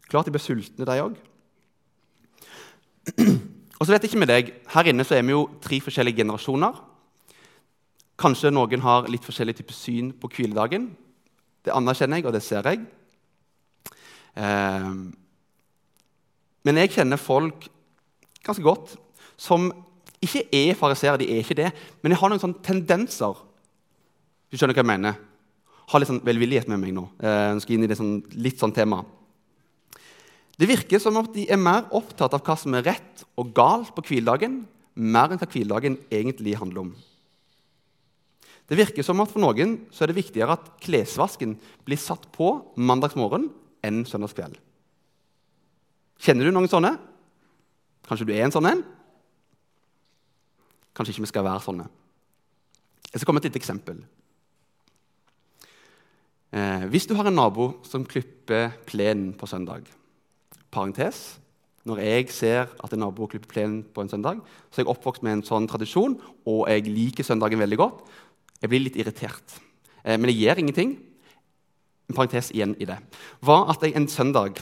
Klart 0.08 0.26
de 0.26 0.34
ble 0.34 0.42
sultne, 0.42 0.86
de 0.86 1.02
òg. 1.02 1.18
Og 3.78 3.86
så 3.86 3.92
vet 3.92 4.04
jeg 4.04 4.10
ikke 4.10 4.22
med 4.24 4.30
deg, 4.32 4.52
Her 4.74 4.90
inne 4.90 5.06
så 5.06 5.14
er 5.14 5.26
vi 5.26 5.34
jo 5.34 5.46
tre 5.62 5.78
forskjellige 5.82 6.22
generasjoner. 6.22 6.80
Kanskje 8.18 8.50
noen 8.50 8.82
har 8.82 9.06
litt 9.10 9.26
forskjellig 9.26 9.54
type 9.60 9.74
syn 9.76 10.10
på 10.10 10.30
hviledagen. 10.32 10.88
Det 11.62 11.74
anerkjenner 11.74 12.18
jeg, 12.18 12.26
og 12.26 12.34
det 12.34 12.42
ser 12.42 12.66
jeg. 12.66 12.82
Eh, 14.34 14.90
men 16.66 16.80
jeg 16.82 16.94
kjenner 16.96 17.20
folk 17.20 17.68
ganske 18.46 18.64
godt 18.64 18.96
som 19.38 19.70
ikke 20.22 20.48
er 20.54 20.74
fariseere, 20.74 21.20
de 21.20 21.28
er 21.30 21.44
ikke 21.44 21.58
det, 21.58 21.70
men 22.02 22.10
de 22.12 22.18
har 22.18 22.30
noen 22.30 22.42
sånne 22.42 22.64
tendenser. 22.66 23.38
Du 24.50 24.58
skjønner 24.58 24.74
hva 24.74 24.82
jeg 24.82 24.90
mener? 24.90 25.18
ha 25.88 26.00
litt 26.00 26.10
sånn 26.10 26.24
velvillighet 26.24 26.68
med 26.70 26.80
meg 26.82 26.94
nå. 26.96 27.06
Eh, 27.16 27.44
jeg 27.54 27.64
skal 27.64 27.76
inn 27.76 27.86
i 27.86 27.90
det 27.90 27.96
sånn, 27.98 28.18
litt 28.36 28.60
sånn 28.60 28.74
tema. 28.76 29.02
Det 30.58 30.68
virker 30.68 31.00
som 31.00 31.16
om 31.16 31.28
de 31.32 31.46
er 31.48 31.60
mer 31.60 31.86
opptatt 31.94 32.34
av 32.34 32.42
hva 32.44 32.56
som 32.58 32.74
er 32.76 32.84
rett 32.90 33.24
og 33.38 33.54
galt 33.56 33.94
på 33.96 34.04
hviledagen, 34.10 34.60
mer 34.98 35.32
enn 35.32 35.40
hva 35.40 35.48
hviledagen 35.48 35.96
egentlig 36.10 36.58
handler 36.58 36.88
om. 36.88 36.92
Det 38.68 38.76
virker 38.76 39.06
som 39.06 39.22
at 39.22 39.30
For 39.32 39.40
noen 39.40 39.78
så 39.94 40.04
er 40.04 40.10
det 40.10 40.18
viktigere 40.18 40.58
at 40.58 40.66
klesvasken 40.84 41.54
blir 41.86 42.00
satt 42.00 42.26
på 42.34 42.50
mandagsmorgen 42.76 43.48
enn 43.86 44.02
søndagskveld. 44.04 44.58
Kjenner 46.18 46.48
du 46.48 46.54
noen 46.54 46.70
sånne? 46.70 46.94
Kanskje 48.08 48.26
du 48.28 48.32
er 48.34 48.46
en 48.46 48.54
sånn 48.54 48.68
en? 48.70 48.84
Kanskje 50.96 51.14
ikke 51.14 51.26
vi 51.26 51.32
skal 51.32 51.46
være 51.46 51.62
sånne. 51.62 51.86
Jeg 53.08 53.20
skal 53.20 53.28
komme 53.28 53.38
med 53.38 53.46
et 53.46 53.52
lite 53.52 53.62
eksempel. 53.62 54.00
Eh, 56.52 56.88
hvis 56.90 57.06
du 57.06 57.14
har 57.14 57.28
en 57.28 57.36
nabo 57.36 57.70
som 57.86 58.06
klipper 58.08 58.72
plenen 58.88 59.34
på 59.36 59.46
søndag 59.46 59.86
Parentes. 60.72 61.38
Når 61.88 62.00
jeg 62.04 62.32
ser 62.34 62.72
at 62.84 62.92
en 62.92 63.00
nabo 63.00 63.26
klipper 63.30 63.48
plenen 63.48 63.80
på 63.94 64.02
en 64.02 64.10
søndag, 64.10 64.40
så 64.68 64.80
er 64.80 64.84
jeg 64.84 64.92
oppvokst 64.92 65.22
med 65.24 65.38
en 65.38 65.44
sånn 65.46 65.68
tradisjon, 65.70 66.18
og 66.44 66.66
jeg 66.68 66.90
liker 66.90 67.24
søndagen 67.24 67.60
veldig 67.62 67.78
godt. 67.80 68.02
Jeg 68.60 68.72
blir 68.72 68.82
litt 68.84 68.98
irritert. 69.00 69.54
Eh, 70.04 70.18
men 70.18 70.28
jeg 70.28 70.42
gjør 70.42 70.64
ingenting. 70.64 70.96
En 72.08 72.16
parentes 72.16 72.50
igjen 72.52 72.74
i 72.80 72.88
det. 72.88 72.98
Var 73.44 73.70
at 73.72 73.84
jeg 73.84 73.96
en 73.96 74.08
søndag 74.08 74.60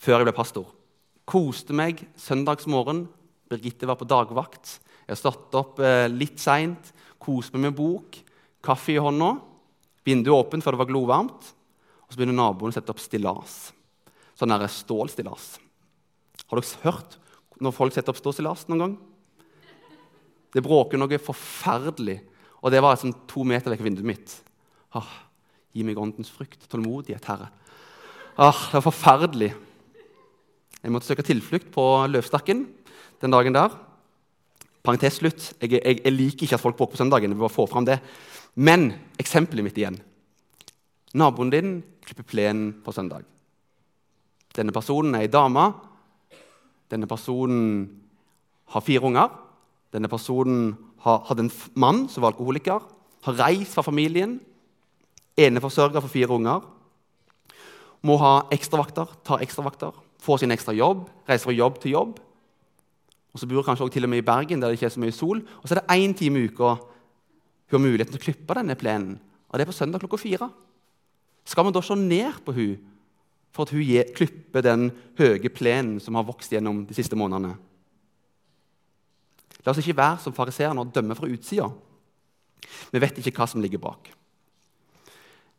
før 0.00 0.20
jeg 0.20 0.28
ble 0.28 0.36
pastor, 0.36 0.68
koste 1.28 1.76
meg 1.76 2.02
søndagsmorgen. 2.18 3.04
Birgitte 3.50 3.88
var 3.88 3.98
på 4.00 4.08
dagvakt. 4.08 4.78
Jeg 5.06 5.18
stått 5.18 5.54
opp 5.58 5.80
eh, 5.82 6.06
litt 6.10 6.40
seint, 6.40 6.92
koste 7.20 7.56
meg 7.56 7.68
med 7.68 7.78
bok, 7.78 8.20
kaffe 8.64 8.94
i 8.94 9.00
hånda. 9.02 9.34
Vinduet 10.06 10.36
åpent 10.36 10.64
før 10.64 10.76
det 10.76 10.82
var 10.84 10.90
glovarmt. 10.90 11.50
Og 12.06 12.14
så 12.14 12.18
begynner 12.18 12.38
naboen 12.38 12.72
å 12.72 12.74
sette 12.74 12.94
opp 12.94 13.02
stillas. 13.02 13.70
Sånn 14.38 14.54
stålstillas. 14.72 15.52
Har 16.48 16.58
dere 16.58 16.84
hørt 16.86 17.18
når 17.60 17.74
folk 17.76 17.94
setter 17.94 18.14
opp 18.14 18.20
stålstillas 18.22 18.64
noen 18.70 18.82
gang? 18.82 18.94
Det 20.50 20.62
bråker 20.64 20.98
noe 20.98 21.20
forferdelig. 21.22 22.18
Og 22.60 22.72
det 22.72 22.80
var 22.82 22.96
liksom 22.96 23.14
to 23.30 23.44
meter 23.46 23.72
vekk 23.72 23.82
fra 23.82 23.88
vinduet 23.88 24.08
mitt. 24.08 24.36
Ah, 24.98 25.10
gi 25.70 25.84
meg 25.86 26.00
åndens 26.00 26.32
frykt, 26.34 26.64
tålmodighet, 26.72 27.28
Herre. 27.30 27.50
Ah, 28.34 28.56
det 28.72 28.80
var 28.80 28.88
forferdelig. 28.88 29.52
Jeg 30.80 30.92
måtte 30.94 31.10
søke 31.10 31.24
tilflukt 31.26 31.68
på 31.74 31.84
løvstakken 32.08 32.64
den 33.20 33.34
dagen 33.34 33.56
der. 33.56 33.74
Parentes 34.80 35.18
slutt. 35.20 35.50
Jeg, 35.60 35.76
jeg, 35.76 36.00
jeg, 36.00 36.12
liker 36.14 36.46
ikke 36.46 36.56
at 36.56 36.62
folk 36.62 36.78
bråker 36.78 36.96
på 36.96 37.02
søndagen. 37.02 37.28
Jeg 37.28 37.36
vil 37.36 37.44
bare 37.44 37.52
få 37.52 37.66
fram 37.68 37.84
det. 37.84 37.98
Men 38.56 38.90
eksempelet 39.20 39.66
mitt 39.66 39.78
igjen. 39.78 39.98
Naboen 41.20 41.52
din 41.52 41.74
klipper 42.06 42.24
plenen 42.24 42.72
på 42.84 42.94
søndag. 42.96 43.26
Denne 44.56 44.72
personen 44.72 45.14
er 45.14 45.26
ei 45.26 45.32
dame. 45.32 45.68
Denne 46.90 47.08
personen 47.10 47.84
har 48.72 48.86
fire 48.86 49.04
unger. 49.04 49.28
Denne 49.92 50.08
personen 50.08 50.72
har, 51.04 51.24
hadde 51.28 51.44
en 51.44 51.54
mann 51.74 52.06
som 52.08 52.24
var 52.24 52.32
alkoholiker. 52.32 52.80
Har 53.26 53.40
reist 53.44 53.76
fra 53.76 53.84
familien. 53.84 54.38
Eneforsørger 55.36 56.00
for 56.00 56.12
fire 56.12 56.40
unger. 56.40 56.64
Må 58.00 58.16
ha 58.16 58.46
ekstravakter, 58.54 59.10
ta 59.28 59.36
ekstravakter, 59.44 59.92
få 60.20 60.36
sin 60.38 60.52
ekstra 60.52 60.74
jobb, 60.76 61.06
reiser 61.28 61.48
fra 61.48 61.56
jobb 61.56 61.80
til 61.80 61.96
jobb. 61.96 62.20
Og 63.30 63.40
så 63.40 63.46
bor 63.46 63.60
hun 63.60 63.68
kanskje 63.70 63.86
også 63.86 63.94
til 63.94 64.06
og 64.06 64.10
med 64.12 64.22
i 64.22 64.26
Bergen, 64.26 64.60
der 64.60 64.68
det 64.68 64.78
ikke 64.78 64.88
er 64.90 64.94
så 64.96 65.02
mye 65.02 65.14
sol. 65.14 65.42
Og 65.62 65.68
så 65.68 65.74
er 65.74 65.80
det 65.80 65.96
én 65.96 66.16
time 66.18 66.40
i 66.40 66.50
uka 66.50 66.76
hun 67.70 67.78
har 67.78 67.86
muligheten 67.86 68.16
til 68.16 68.18
å 68.18 68.24
klippe 68.24 68.54
denne 68.58 68.74
plenen. 68.74 69.18
Og 69.48 69.58
det 69.58 69.62
er 69.62 69.70
på 69.70 69.76
søndag 69.76 70.02
klokka 70.02 70.18
fire. 70.18 70.48
Skal 71.46 71.66
vi 71.66 71.72
da 71.74 71.82
se 71.82 71.94
ned 71.94 72.40
på 72.44 72.54
hun 72.56 72.78
for 73.54 73.66
at 73.66 73.74
hun 73.74 74.14
klipper 74.14 74.64
den 74.66 74.90
høye 75.18 75.50
plenen 75.54 76.00
som 76.02 76.18
har 76.18 76.26
vokst 76.26 76.50
gjennom 76.50 76.82
de 76.86 76.96
siste 76.96 77.18
månedene? 77.18 77.54
La 79.62 79.70
oss 79.70 79.80
ikke 79.82 79.98
være 79.98 80.22
som 80.24 80.34
fariseerne 80.34 80.82
og 80.82 80.90
dømme 80.94 81.14
fra 81.14 81.28
utsida. 81.30 81.68
Vi 82.90 83.02
vet 83.02 83.18
ikke 83.20 83.34
hva 83.38 83.46
som 83.50 83.62
ligger 83.62 83.82
bak. 83.82 84.10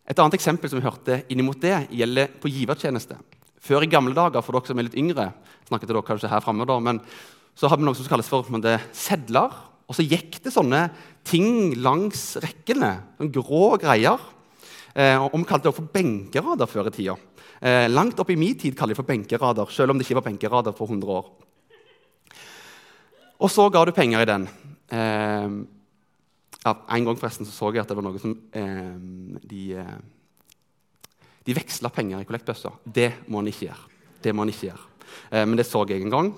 Et 0.10 0.20
annet 0.20 0.36
eksempel 0.36 0.70
som 0.70 0.80
vi 0.82 0.86
hørte 0.86 1.22
innimot 1.32 1.62
det, 1.62 1.86
gjelder 1.96 2.32
på 2.42 2.52
givertjeneste. 2.52 3.16
Før 3.62 3.86
i 3.86 3.90
gamle 3.92 4.16
dager, 4.18 4.42
for 4.42 4.58
dere 4.58 4.72
som 4.72 4.80
er 4.82 4.88
litt 4.88 4.98
yngre, 4.98 5.28
snakket 5.70 5.92
dere 5.92 6.06
kanskje 6.06 6.32
her 6.32 6.42
fremme 6.42 6.66
da, 6.66 6.80
men 6.82 7.02
så 7.58 7.70
hadde 7.70 7.84
vi 7.84 7.90
noe 7.90 7.98
som 7.98 8.08
kalles 8.10 8.30
for 8.32 8.62
det, 8.64 8.78
sedler. 8.96 9.54
Og 9.92 9.98
så 9.98 10.06
gikk 10.08 10.40
det 10.42 10.54
sånne 10.54 10.86
ting 11.28 11.76
langs 11.84 12.38
rekkene. 12.42 12.94
Sånne 13.20 13.36
grå 13.36 13.76
greier. 13.82 14.24
Eh, 14.96 15.18
og 15.20 15.36
Vi 15.36 15.44
kalte 15.50 15.68
det 15.68 15.76
for 15.76 15.92
benkerader 15.94 16.68
før 16.68 16.88
i 16.88 16.96
tida. 16.96 17.18
Eh, 17.62 17.88
langt 17.92 18.20
opp 18.20 18.32
i 18.32 18.40
min 18.40 18.58
tid 18.58 18.76
kaller 18.76 18.96
de 18.96 19.02
for 19.02 19.08
benkerader, 19.08 19.70
selv 19.70 19.92
om 19.92 20.00
det 20.00 20.08
ikke 20.08 20.18
var 20.18 20.30
benkerader 20.32 20.74
for 20.74 20.88
100 20.88 21.12
år. 21.12 21.28
Og 23.42 23.50
så 23.50 23.68
ga 23.70 23.84
du 23.86 23.92
penger 23.92 24.22
i 24.22 24.30
den. 24.30 24.48
Eh, 24.90 25.50
ja, 26.66 26.74
en 26.90 27.06
gang 27.06 27.18
forresten 27.18 27.46
så, 27.46 27.52
så 27.52 27.72
jeg 27.74 27.84
at 27.84 27.90
det 27.90 27.98
var 27.98 28.06
noe 28.06 28.20
som 28.22 28.36
eh, 28.54 28.98
De, 29.50 29.62
eh, 29.82 29.96
de 31.46 31.56
veksla 31.58 31.90
penger 31.94 32.22
i 32.22 32.28
kollektbøssa. 32.28 32.72
Det 32.86 33.12
må 33.32 33.42
en 33.42 33.50
ikke 33.50 33.68
gjøre. 33.70 33.88
Det 34.22 34.34
må 34.36 34.46
en 34.46 34.54
ikke 34.54 34.70
gjøre. 34.70 34.88
Eh, 35.32 35.46
men 35.46 35.58
det 35.60 35.68
så 35.68 35.84
jeg 35.90 36.04
en 36.04 36.14
gang 36.14 36.32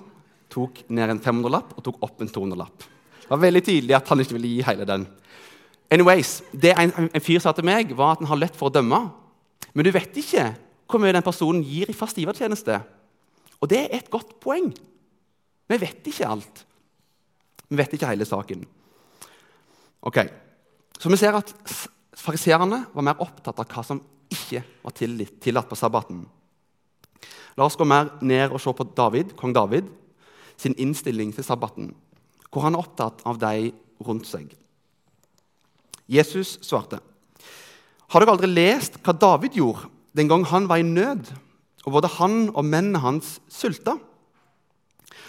tok 0.54 0.84
ned 0.88 1.10
en 1.10 1.22
500-lapp 1.22 1.74
og 1.76 1.84
tok 1.84 2.00
opp 2.06 2.22
en 2.22 2.30
200-lapp. 2.30 2.86
Det 3.24 3.30
var 3.32 3.42
veldig 3.42 3.62
tydelig 3.64 3.96
at 3.96 4.08
han 4.12 4.20
ikke 4.22 4.36
ville 4.36 4.52
gi 4.52 4.64
hele 4.66 4.86
den. 4.88 5.06
Anyways, 5.92 6.42
Det 6.52 6.72
en, 6.78 6.92
en 7.12 7.24
fyr 7.24 7.40
sa 7.42 7.52
til 7.52 7.66
meg, 7.66 7.92
var 7.96 8.14
at 8.14 8.22
han 8.24 8.30
har 8.32 8.40
lett 8.40 8.56
for 8.56 8.70
å 8.70 8.74
dømme. 8.74 9.00
Men 9.74 9.86
du 9.86 9.90
vet 9.94 10.16
ikke 10.20 10.52
hvor 10.88 11.00
mye 11.02 11.14
den 11.16 11.24
personen 11.24 11.64
gir 11.64 11.90
i 11.90 11.96
fast 11.96 12.18
givertjeneste. 12.20 12.78
Og 13.60 13.70
det 13.70 13.80
er 13.86 13.98
et 13.98 14.10
godt 14.12 14.36
poeng. 14.42 14.70
Vi 15.68 15.80
vet 15.80 16.08
ikke 16.10 16.28
alt. 16.28 16.64
Vi 17.68 17.78
vet 17.80 17.94
ikke 17.96 18.10
hele 18.10 18.26
saken. 18.28 18.64
Ok, 20.04 20.18
Så 21.00 21.10
vi 21.10 21.16
ser 21.16 21.34
at 21.36 21.50
fariseerne 22.16 22.84
var 22.94 23.04
mer 23.04 23.20
opptatt 23.20 23.58
av 23.58 23.66
hva 23.66 23.82
som 23.84 23.98
ikke 24.34 24.64
var 24.84 24.94
tillatt 24.94 25.70
på 25.70 25.78
sabbaten. 25.78 26.24
La 27.54 27.66
oss 27.66 27.78
gå 27.78 27.86
mer 27.86 28.10
ned 28.20 28.52
og 28.52 28.60
se 28.62 28.72
på 28.74 28.86
David, 28.96 29.34
kong 29.38 29.54
David 29.54 29.88
sin 30.60 30.74
innstilling 30.78 31.32
til 31.34 31.46
sabbaten, 31.46 31.92
hvor 32.50 32.66
han 32.66 32.76
er 32.76 32.82
opptatt 32.82 33.22
av 33.26 33.38
de 33.42 33.72
rundt 34.04 34.26
seg. 34.26 34.52
Jesus 36.06 36.58
svarte, 36.62 37.00
'Har 38.08 38.20
dere 38.20 38.30
aldri 38.30 38.46
lest 38.46 39.02
hva 39.02 39.12
David 39.18 39.56
gjorde 39.56 39.88
den 40.14 40.28
gang 40.28 40.44
han 40.44 40.68
var 40.68 40.76
i 40.76 40.82
nød?' 40.82 41.32
og 41.84 41.92
både 41.92 42.08
han 42.16 42.50
og 42.54 42.64
mennene 42.64 42.98
hans 42.98 43.40
sulta. 43.48 43.98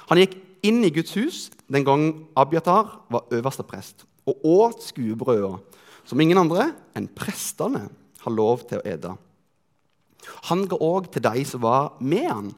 Han 0.09 0.17
gikk 0.17 0.37
inn 0.63 0.83
i 0.83 0.91
Guds 0.93 1.13
hus 1.13 1.49
den 1.71 1.83
gang 1.83 2.27
Abiatar 2.37 3.01
var 3.11 3.27
øverste 3.31 3.65
prest, 3.67 4.05
og 4.25 4.39
åt 4.43 4.83
skuebrøda 4.83 5.57
som 6.05 6.21
ingen 6.21 6.37
andre 6.37 6.71
enn 6.95 7.09
prestene 7.11 7.89
har 8.25 8.33
lov 8.33 8.65
til 8.67 8.81
å 8.81 8.85
ete. 8.89 9.13
Han 10.49 10.65
ga 10.69 10.79
òg 10.81 11.11
til 11.13 11.23
de 11.25 11.43
som 11.47 11.61
var 11.63 11.93
med 12.01 12.29
han, 12.29 12.53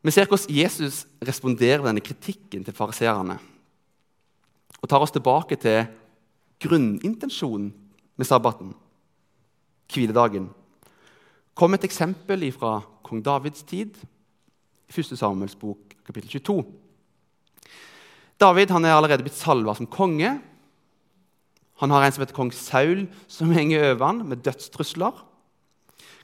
vi 0.00 0.12
ser 0.14 0.24
hvordan 0.24 0.56
Jesus 0.56 1.02
responderer 1.20 1.84
denne 1.84 2.00
kritikken 2.00 2.62
til 2.64 2.76
fariseerne. 2.76 3.36
Og 4.80 4.88
tar 4.88 5.02
oss 5.04 5.12
tilbake 5.12 5.58
til 5.60 5.82
grunnintensjonen 6.64 7.68
med 8.16 8.28
sabbaten, 8.28 8.72
hviledagen. 9.92 10.48
Kom 11.52 11.76
et 11.76 11.84
eksempel 11.84 12.46
fra 12.56 12.78
kong 13.04 13.20
Davids 13.24 13.64
tid, 13.68 13.92
i 14.88 14.92
1. 14.96 15.12
Samuels 15.20 15.54
bok, 15.54 15.92
kapittel 16.06 16.32
22. 16.40 16.62
David 18.40 18.72
er 18.72 18.94
allerede 18.94 19.22
blitt 19.26 19.36
salva 19.36 19.74
som 19.76 19.86
konge. 19.86 20.32
Han 21.80 21.92
har 21.94 22.04
en 22.04 22.12
som 22.12 22.22
heter 22.24 22.36
kong 22.36 22.52
Saul, 22.52 23.06
som 23.28 23.52
henger 23.56 23.94
over 23.94 24.06
han 24.06 24.24
med 24.28 24.42
dødstrusler. 24.44 25.24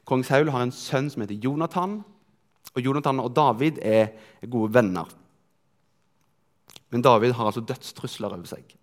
Kong 0.06 0.25
Saul 0.25 0.50
har 0.52 0.62
en 0.62 0.75
sønn 0.75 1.08
som 1.10 1.25
heter 1.25 1.40
Jonathan, 1.42 2.02
og 2.76 2.82
Jonathan 2.84 3.22
og 3.25 3.32
David 3.34 3.80
er 3.80 4.12
gode 4.52 4.75
venner. 4.75 5.08
Men 6.92 7.02
David 7.02 7.32
har 7.32 7.48
altså 7.48 7.64
dødstrusler 7.64 8.34
over 8.36 8.44
seg. 8.48 8.76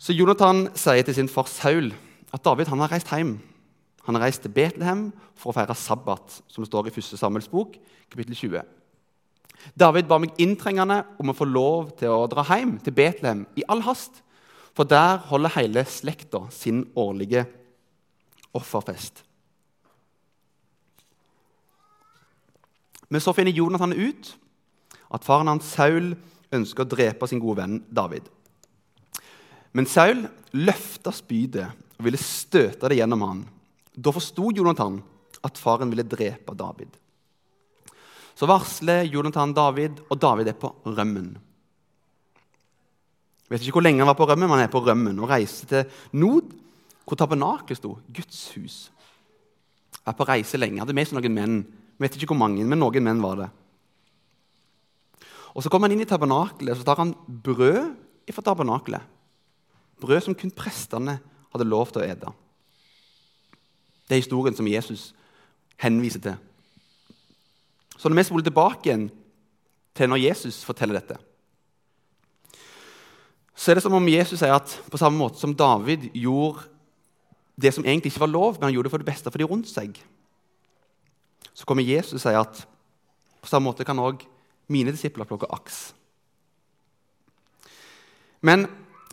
Så 0.00 0.14
Jonathan 0.16 0.68
sier 0.78 1.04
til 1.04 1.16
sin 1.16 1.28
far 1.28 1.48
Saul 1.50 1.90
at 2.32 2.44
David 2.44 2.70
har 2.70 2.92
reist 2.92 3.10
hjem. 3.10 3.38
Han 4.06 4.16
har 4.16 4.28
reist 4.28 4.44
til 4.44 4.52
Betlehem 4.54 5.08
for 5.36 5.50
å 5.50 5.56
feire 5.56 5.76
sabbat, 5.76 6.40
som 6.48 6.64
står 6.64 6.88
i 6.88 6.92
1. 6.94 7.16
Samuels 7.20 7.50
bok, 7.50 7.74
kapittel 8.12 8.36
20. 8.36 8.62
David 9.76 10.08
ba 10.08 10.16
meg 10.20 10.38
inntrengende 10.40 11.02
om 11.20 11.32
å 11.32 11.36
få 11.36 11.48
lov 11.48 11.92
til 12.00 12.12
å 12.12 12.28
dra 12.30 12.44
hjem 12.48 12.78
til 12.84 12.96
Betlehem 12.96 13.44
i 13.60 13.66
all 13.68 13.82
hast, 13.84 14.22
for 14.80 14.88
der 14.88 15.18
holder 15.28 15.52
hele 15.58 15.82
slekta 15.84 16.46
sin 16.48 16.86
årlige 16.96 17.42
offerfest. 18.56 19.18
Men 23.12 23.20
så 23.20 23.34
finner 23.36 23.52
Jonathan 23.52 23.92
ut 23.92 24.30
at 25.12 25.26
faren 25.26 25.50
hans 25.52 25.68
Saul 25.74 26.14
ønsker 26.56 26.86
å 26.86 26.88
drepe 26.94 27.28
sin 27.28 27.42
gode 27.42 27.60
venn 27.60 27.76
David. 27.92 28.24
Men 29.76 29.84
Saul 29.84 30.24
løfta 30.56 31.12
spydet 31.12 31.68
og 31.98 32.06
ville 32.08 32.22
støte 32.22 32.88
det 32.88 33.02
gjennom 33.02 33.26
han. 33.26 33.44
Da 33.92 34.16
forsto 34.16 34.48
Jonathan 34.56 34.96
at 35.44 35.60
faren 35.60 35.92
ville 35.92 36.08
drepe 36.08 36.56
David. 36.56 36.96
Så 38.32 38.48
varsler 38.48 39.04
Jonathan 39.04 39.52
David, 39.52 40.00
og 40.08 40.16
David 40.24 40.54
er 40.54 40.56
på 40.56 40.72
rømmen. 40.88 41.34
Jeg 43.50 43.56
vet 43.56 43.64
ikke 43.66 43.80
hvor 43.80 43.82
lenge 43.82 43.98
han 43.98 44.06
var 44.06 44.14
på 44.14 44.28
rømmen, 44.30 44.46
men 44.46 44.60
han 44.60 44.68
er 44.68 44.70
på 44.70 44.82
rømmen 44.84 45.16
og 45.18 45.26
reiser 45.26 45.66
til 45.66 46.18
Nod, 46.22 46.52
hvor 47.02 47.18
tabernaklet 47.18 47.80
sto, 47.80 47.96
Guds 48.14 48.44
hus. 48.54 48.76
Jeg 49.96 50.12
er 50.12 50.14
på 50.14 50.26
reise 50.28 50.58
lenge. 50.60 50.78
Hadde 50.78 50.94
med 50.94 51.08
seg 51.08 51.18
noen 51.18 51.34
menn. 51.34 51.56
Jeg 51.98 52.04
vet 52.04 52.18
ikke 52.20 52.30
hvor 52.30 52.38
mange, 52.44 52.62
men 52.62 52.78
noen 52.78 53.02
menn 53.02 53.22
var 53.24 53.40
det. 53.40 53.48
Og 55.50 55.64
Så 55.64 55.72
kommer 55.72 55.90
han 55.90 55.96
inn 55.96 56.04
i 56.04 56.08
tabernaklet, 56.08 56.78
så 56.78 56.86
tar 56.86 57.02
han 57.02 57.10
brød 57.26 57.90
fra 58.30 58.44
tabernaklet. 58.46 59.02
Brød 59.98 60.22
som 60.22 60.36
kun 60.38 60.54
prestene 60.54 61.16
hadde 61.50 61.66
lov 61.66 61.90
til 61.90 62.04
å 62.04 62.06
ete. 62.06 62.30
Det 64.06 64.14
er 64.14 64.22
historien 64.22 64.54
som 64.54 64.70
Jesus 64.70 65.08
henviser 65.82 66.22
til. 66.22 66.38
Så 67.98 68.08
når 68.08 68.22
vi 68.22 68.26
spoler 68.30 68.46
tilbake 68.46 68.86
igjen 68.86 69.08
til 69.98 70.08
når 70.08 70.22
Jesus 70.22 70.62
forteller 70.64 71.00
dette, 71.00 71.18
så 73.60 73.70
er 73.70 73.76
det 73.76 73.84
som 73.84 73.92
om 73.92 74.08
Jesus 74.08 74.40
sier 74.40 74.54
at 74.56 74.72
på 74.88 74.98
samme 75.00 75.20
måte 75.20 75.36
som 75.36 75.52
David 75.52 76.06
gjorde 76.16 76.64
det 77.60 77.74
som 77.76 77.84
egentlig 77.84 78.14
ikke 78.14 78.22
var 78.22 78.32
lov, 78.32 78.54
men 78.56 78.70
han 78.70 78.72
gjorde 78.72 78.88
det 78.88 78.92
for 78.94 79.02
det 79.02 79.10
beste 79.10 79.28
for 79.28 79.42
de 79.42 79.48
rundt 79.48 79.68
seg, 79.68 79.98
så 81.52 81.66
kommer 81.68 81.84
Jesus 81.84 82.16
og 82.16 82.22
sier 82.22 82.40
at 82.40 82.62
på 83.40 83.50
samme 83.50 83.68
måte 83.68 83.84
kan 83.84 84.00
òg 84.00 84.24
mine 84.72 84.94
disipler 84.94 85.28
plukke 85.28 85.48
aks. 85.52 85.90
Men 88.40 88.64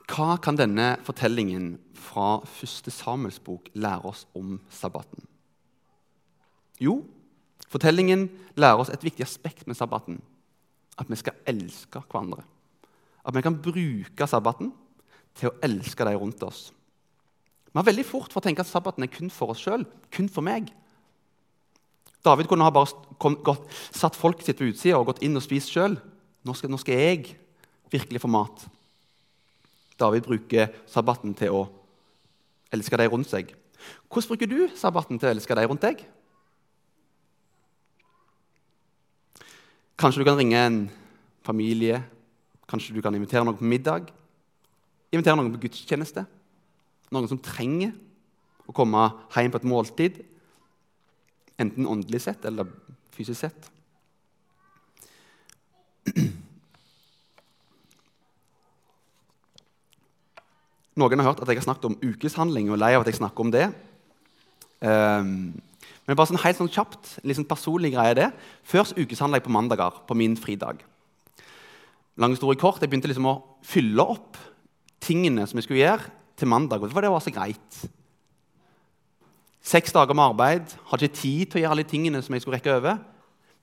hva 0.08 0.38
kan 0.40 0.56
denne 0.56 0.94
fortellingen 1.04 1.74
fra 2.00 2.38
første 2.48 2.94
Samuels 2.94 3.42
bok 3.44 3.68
lære 3.76 4.08
oss 4.08 4.24
om 4.38 4.62
sabbaten? 4.72 5.28
Jo, 6.80 7.02
fortellingen 7.68 8.30
lærer 8.56 8.80
oss 8.80 8.94
et 8.94 9.04
viktig 9.04 9.26
aspekt 9.28 9.68
med 9.68 9.76
sabbaten. 9.76 10.22
At 10.96 11.12
vi 11.12 11.20
skal 11.20 11.36
elske 11.50 12.00
hverandre. 12.00 12.46
At 13.28 13.36
vi 13.36 13.44
kan 13.44 13.60
bruke 13.60 14.28
sabbaten 14.30 14.72
til 15.38 15.52
å 15.52 15.58
elske 15.66 16.06
de 16.08 16.16
rundt 16.18 16.44
oss. 16.48 16.70
Vi 17.68 17.78
har 17.78 17.86
veldig 17.86 18.06
fort 18.08 18.32
for 18.32 18.42
å 18.42 18.46
tenke 18.48 18.64
at 18.64 18.70
sabbaten 18.70 19.04
er 19.04 19.12
kun 19.12 19.30
for 19.34 19.54
oss 19.54 19.62
sjøl, 19.62 19.84
kun 20.14 20.30
for 20.32 20.46
meg. 20.46 20.72
David 22.26 22.50
kunne 22.50 22.66
ha 22.66 22.74
bare 22.74 22.90
gått, 23.20 23.68
satt 23.94 24.18
folket 24.18 24.48
sitt 24.48 24.60
på 24.60 24.72
utsida 24.72 24.98
og 24.98 25.12
gått 25.12 25.22
inn 25.26 25.38
og 25.38 25.44
spist 25.46 25.72
sjøl. 25.72 26.00
Nå, 26.48 26.56
nå, 26.56 26.80
skal 26.82 27.04
jeg 27.04 27.36
virkelig 27.92 28.24
få 28.24 28.32
mat. 28.32 28.66
David 30.00 30.26
bruker 30.26 30.74
sabbaten 30.90 31.36
til 31.38 31.54
å 31.54 31.62
elske 32.74 33.00
de 33.00 33.08
rundt 33.12 33.30
seg. 33.30 33.54
Hvordan 34.10 34.32
bruker 34.32 34.52
du 34.52 34.60
sabbaten 34.76 35.20
til 35.20 35.30
å 35.30 35.36
elske 35.36 35.56
de 35.58 35.68
rundt 35.68 35.86
deg? 35.86 36.04
Kanskje 39.98 40.22
du 40.22 40.28
kan 40.28 40.38
ringe 40.38 40.60
en 40.62 40.84
familie, 41.46 42.04
kanskje 42.68 42.96
du 42.96 43.02
kan 43.04 43.16
invitere 43.16 43.46
noen 43.46 43.58
på 43.60 43.68
middag. 43.68 44.10
Invitere 45.14 45.38
noen 45.40 45.54
på 45.56 45.64
gudstjeneste. 45.68 46.26
Noen 47.16 47.30
som 47.32 47.40
trenger 47.40 47.94
å 48.68 48.76
komme 48.76 49.08
hjem 49.36 49.54
på 49.54 49.62
et 49.62 49.70
måltid. 49.72 50.20
Enten 51.58 51.88
åndelig 51.90 52.22
sett 52.28 52.46
eller 52.46 52.70
fysisk 53.16 53.40
sett. 53.46 53.72
Noen 60.98 61.22
har 61.22 61.30
hørt 61.30 61.42
at 61.44 61.50
jeg 61.52 61.60
har 61.60 61.68
snakket 61.68 61.92
om 61.92 62.00
ukeshandling 62.02 62.72
og 62.72 62.78
er 62.78 62.82
lei 62.82 62.94
av 62.98 63.04
at 63.04 63.12
jeg 63.12 63.20
snakker 63.20 63.46
om 63.46 63.54
det. 63.54 63.68
Um, 64.82 65.54
men 66.08 66.16
bare 66.18 66.30
sånn 66.30 66.42
helt 66.42 66.58
sånn 66.58 66.72
kjapt, 66.72 67.18
en 67.22 67.38
sånn 67.38 67.50
personlig 67.50 67.92
greie 67.94 68.16
det. 68.18 68.30
Først 68.66 68.98
ukeshandla 68.98 69.38
jeg 69.38 69.46
på 69.46 69.54
mandager, 69.54 69.94
på 70.08 70.18
min 70.18 70.38
fridag. 70.40 70.82
Lang 72.18 72.34
historie 72.34 72.58
kort, 72.58 72.82
Jeg 72.82 72.90
begynte 72.90 73.08
liksom 73.08 73.30
å 73.30 73.42
fylle 73.62 74.02
opp 74.02 74.38
tingene 75.00 75.46
som 75.48 75.58
jeg 75.58 75.68
skulle 75.68 75.84
gjøre, 75.84 76.14
til 76.38 76.48
mandag. 76.48 76.82
Og 76.82 76.90
det 76.90 77.10
var 77.10 77.22
så 77.22 77.34
greit. 77.34 77.78
Seks 79.62 79.94
dager 79.94 80.14
med 80.14 80.32
arbeid. 80.32 80.74
Hadde 80.90 81.08
ikke 81.08 81.22
tid 81.22 81.46
til 81.46 81.60
å 81.60 81.62
gjøre 81.62 81.72
alle 81.76 81.84
de 81.84 81.90
tingene 81.90 82.22
som 82.22 82.34
jeg 82.34 82.44
skulle 82.44 82.58
rekke 82.60 82.78
over. 82.78 83.00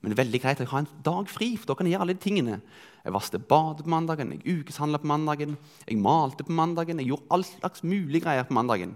Men 0.01 0.11
det 0.11 0.19
er 0.19 0.23
veldig 0.23 0.41
greit 0.43 0.59
å 0.61 0.67
ha 0.69 0.81
en 0.83 0.89
dag 1.01 1.29
fri, 1.31 1.55
for 1.57 1.71
da 1.71 1.75
kan 1.75 1.87
jeg 1.87 1.95
gjøre 1.95 2.05
alle 2.05 2.13
de 2.13 2.21
tingene. 2.21 2.59
Jeg 3.01 3.13
vasket 3.15 3.47
badet 3.49 3.85
på 3.85 3.89
mandagen, 3.89 4.33
jeg 4.35 4.59
ukeshandla 4.59 4.99
på 5.01 5.09
mandagen, 5.09 5.55
jeg 5.87 5.97
malte 5.97 6.45
på 6.45 6.53
mandagen. 6.53 6.99
Jeg 7.01 7.09
gjorde 7.09 7.31
all 7.33 7.45
slags 7.47 7.83
mulige 7.83 8.21
greier 8.27 8.45
på 8.45 8.53
mandagen. 8.53 8.95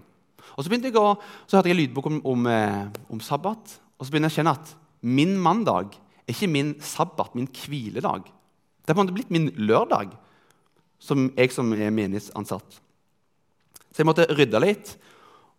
Og 0.56 0.64
Så 0.64 0.70
begynte 0.70 0.90
jeg 0.90 0.98
å, 1.00 1.16
så 1.46 1.58
hørte 1.58 1.70
jeg 1.70 1.76
en 1.76 1.82
lydbok 1.82 2.06
om, 2.06 2.20
om, 2.24 2.46
eh, 2.46 2.86
om, 3.10 3.20
sabbat, 3.20 3.74
og 3.98 4.06
så 4.06 4.10
begynte 4.10 4.30
jeg 4.30 4.36
å 4.36 4.38
kjenne 4.38 4.54
at 4.56 4.74
min 5.02 5.34
mandag 5.38 5.96
er 6.26 6.34
ikke 6.34 6.50
min 6.50 6.74
sabbat, 6.78 7.34
min 7.34 7.48
hviledag. 7.50 8.30
Det 8.90 8.96
måte 8.98 9.14
blitt 9.14 9.30
min 9.30 9.52
lørdag, 9.54 10.16
som 10.98 11.28
jeg 11.36 11.52
som 11.54 11.70
er 11.76 11.92
menighetsansatt. 11.94 12.80
Så 13.90 14.02
jeg 14.02 14.08
måtte 14.08 14.26
rydde 14.34 14.58
litt. 14.64 14.96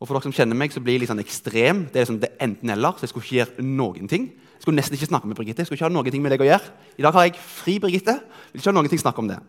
Og 0.02 0.10
for 0.10 0.18
dere 0.18 0.26
som 0.26 0.36
kjenner 0.36 0.58
meg, 0.60 0.74
så 0.74 0.82
blir 0.84 0.98
jeg 0.98 1.06
litt 1.06 1.12
sånn 1.14 1.24
ekstrem. 1.24 1.86
Det 1.88 2.02
er 2.02 2.04
liksom 2.04 2.20
det 2.20 2.34
enten-eller, 2.44 2.98
så 2.98 3.06
jeg 3.06 3.14
skulle 3.14 3.24
ikke 3.24 3.38
gjøre 3.38 3.66
noen 3.70 4.10
ting. 4.12 4.26
Jeg 4.36 4.66
skulle 4.66 4.82
nesten 4.82 4.98
ikke 4.98 5.08
snakke 5.14 5.30
med 5.30 5.40
Birgitte. 5.40 5.64
Jeg 5.64 5.70
skulle 5.70 5.80
ikke 5.80 5.88
ha 5.88 5.94
noen 5.96 6.12
ting 6.12 6.26
med 6.26 6.36
deg 6.36 6.44
å 6.44 6.50
gjøre. 6.50 6.74
I 7.00 7.06
dag 7.06 7.16
har 7.16 7.30
jeg 7.30 7.40
fri, 7.40 7.78
Birgitte. 7.80 8.18
Vil 8.52 8.60
ikke 8.60 8.74
ha 8.74 8.76
noen 8.76 8.92
ting 8.92 9.02
snakke 9.02 9.24
om 9.24 9.32
det. 9.32 9.40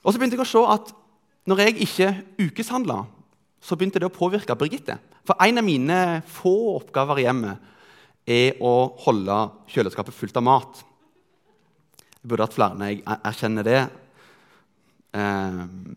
Og 0.00 0.08
så 0.08 0.16
begynte 0.16 0.38
jeg 0.38 0.46
å 0.46 0.48
se 0.48 0.64
at 0.78 0.94
når 1.44 1.60
jeg 1.60 1.76
ikke 1.84 2.08
ukeshandla, 2.46 3.02
så 3.60 3.76
begynte 3.76 4.00
det 4.00 4.08
å 4.08 4.16
påvirke 4.16 4.56
Birgitte. 4.56 4.96
For 5.28 5.36
en 5.44 5.60
av 5.60 5.68
mine 5.68 6.00
få 6.40 6.54
oppgaver 6.78 7.20
i 7.20 7.28
hjemmet 7.28 7.70
er 8.24 8.62
å 8.64 8.74
holde 9.04 9.38
kjøleskapet 9.74 10.16
fullt 10.16 10.40
av 10.40 10.48
mat. 10.48 10.84
Jeg 12.24 12.30
burde 12.32 12.46
hatt 12.46 12.54
flere, 12.56 12.86
jeg 12.88 13.02
erkjenner 13.04 13.66
det. 13.66 13.80
Ehm, 15.12 15.92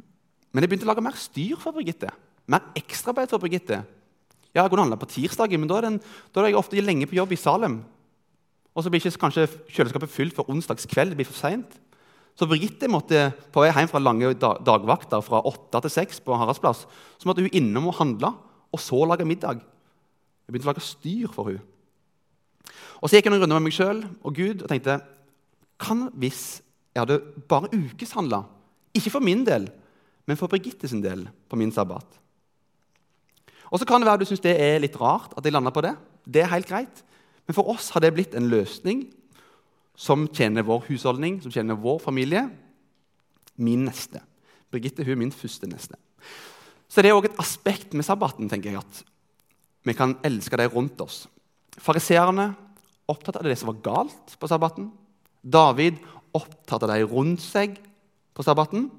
men 0.51 0.63
jeg 0.65 0.67
begynte 0.67 0.83
å 0.83 0.89
lage 0.89 1.03
mer 1.05 1.15
styr 1.15 1.55
for 1.61 1.71
Birgitte. 1.71 2.09
Mer 2.51 2.65
ekstraarbeid 2.75 3.31
for 3.31 3.39
Birgitte. 3.39 3.77
Ja, 4.51 4.65
jeg 4.65 4.73
kunne 4.73 4.83
handle 4.83 4.99
på 4.99 5.07
tirsdagen, 5.07 5.61
men 5.63 5.71
da 5.71 5.77
er, 5.79 5.87
den, 5.87 6.01
da 6.35 6.43
er 6.43 6.49
jeg 6.51 6.59
ofte 6.59 6.83
lenge 6.83 7.07
på 7.07 7.15
jobb 7.15 7.31
i 7.31 7.39
Salem. 7.39 7.77
Og 8.75 8.83
så 8.83 8.91
blir 8.91 8.99
ikke 8.99 9.23
kanskje 9.23 9.47
kjøleskapet 9.71 10.11
fylt 10.11 10.35
for 10.35 10.51
onsdags 10.51 10.83
kveld. 10.91 11.15
det 11.15 11.21
blir 11.21 11.31
for 11.31 11.39
sent. 11.39 11.79
Så 12.35 12.45
Birgitte 12.45 12.91
måtte 12.91 13.31
på 13.55 13.63
vei 13.63 13.71
hjem 13.71 13.87
fra 13.87 14.03
lange 14.03 14.35
dagvakter 14.35 15.23
fra 15.23 15.39
åtte 15.47 15.79
til 15.87 15.95
seks 15.95 16.19
på 16.19 16.35
Haraldsplass, 16.35 16.83
så 17.17 17.25
måtte 17.25 17.41
hun 17.41 17.55
innom 17.55 17.87
og 17.87 18.01
handle, 18.03 18.35
og 18.67 18.83
så 18.83 18.99
lage 19.07 19.25
middag. 19.25 19.63
Jeg 20.43 20.51
begynte 20.51 20.67
å 20.67 20.73
lage 20.75 20.85
styr 20.91 21.31
for 21.31 21.53
hun. 21.53 21.63
Og 22.99 23.07
Så 23.07 23.15
gikk 23.15 23.29
jeg 23.29 23.31
noen 23.31 23.45
runder 23.45 23.61
med 23.61 23.69
meg 23.71 23.77
sjøl 23.77 24.03
og 24.21 24.35
Gud 24.35 24.65
og 24.65 24.67
tenkte 24.67 24.99
Kan 25.79 26.07
hvis 26.17 26.61
jeg 26.95 27.03
hadde 27.03 27.19
bare 27.49 27.69
ukeshandla, 27.73 28.41
ikke 28.97 29.13
for 29.13 29.23
min 29.23 29.43
del, 29.45 29.67
men 30.27 30.39
for 30.39 30.49
Birgitte 30.51 30.89
sin 30.89 31.03
del, 31.03 31.27
på 31.49 31.59
min 31.59 31.71
sabbat 31.71 32.17
og 33.71 33.79
så 33.79 33.87
kan 33.87 34.01
det 34.01 34.07
være 34.07 34.23
du 34.23 34.29
syns 34.29 34.43
det 34.43 34.55
er 34.55 34.79
litt 34.79 34.95
rart 34.99 35.35
at 35.35 35.45
jeg 35.45 35.55
landa 35.55 35.73
på 35.75 35.83
det. 35.83 35.93
Det 36.23 36.43
er 36.43 36.51
helt 36.53 36.69
greit. 36.69 37.03
Men 37.47 37.55
for 37.55 37.67
oss 37.73 37.89
har 37.95 38.03
det 38.03 38.13
blitt 38.15 38.35
en 38.37 38.49
løsning 38.51 39.05
som 39.97 40.27
tjener 40.29 40.65
vår 40.67 40.85
husholdning, 40.87 41.39
som 41.43 41.51
tjener 41.51 41.79
vår 41.79 41.99
familie. 42.03 42.45
Min 43.57 43.87
neste. 43.87 44.21
Birgitte 44.71 45.03
hun 45.03 45.17
er 45.17 45.21
min 45.23 45.35
første 45.35 45.67
neste. 45.69 45.99
Så 46.87 47.03
det 47.03 47.11
er 47.11 47.17
òg 47.17 47.27
et 47.27 47.41
aspekt 47.41 47.95
med 47.97 48.05
sabbaten 48.07 48.47
tenker 48.47 48.71
jeg, 48.71 48.79
at 48.79 49.03
vi 49.87 49.95
kan 49.95 50.15
elske 50.27 50.59
de 50.59 50.67
rundt 50.71 51.01
oss. 51.03 51.25
Fariseerne 51.83 52.53
opptatt 53.11 53.39
av 53.39 53.47
det 53.47 53.57
som 53.59 53.71
var 53.71 53.81
galt 53.83 54.35
på 54.39 54.49
sabbaten. 54.49 54.89
David 55.47 55.99
opptatt 56.35 56.83
av 56.83 56.91
de 56.91 57.01
rundt 57.07 57.41
seg 57.43 57.77
på 58.35 58.45
sabbaten. 58.45 58.89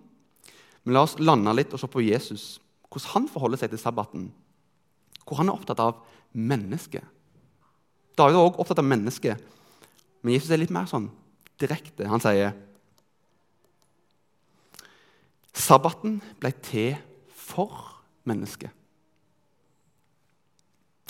Men 0.84 0.96
la 0.96 1.04
oss 1.04 1.18
lande 1.20 1.52
litt 1.54 1.74
og 1.76 1.82
se 1.82 1.88
på 1.90 2.02
Jesus, 2.06 2.56
hvordan 2.88 3.12
han 3.12 3.32
forholder 3.32 3.60
seg 3.60 3.74
til 3.74 3.82
sabbaten 3.82 4.30
hvor 5.28 5.42
han 5.42 5.50
er 5.50 5.58
opptatt 5.58 5.80
av 5.84 5.98
mennesket. 6.32 7.04
David 8.16 8.34
er 8.34 8.40
også 8.40 8.62
opptatt 8.64 8.80
av 8.80 8.88
mennesket, 8.88 9.44
men 10.24 10.34
Jesus 10.34 10.50
er 10.54 10.62
litt 10.62 10.72
mer 10.74 10.88
sånn 10.90 11.10
direkte. 11.60 12.08
Han 12.08 12.22
sier 12.24 12.56
Sabbaten 15.58 16.20
ble 16.38 16.52
til 16.62 16.92
for 17.34 17.72
mennesket. 18.28 18.70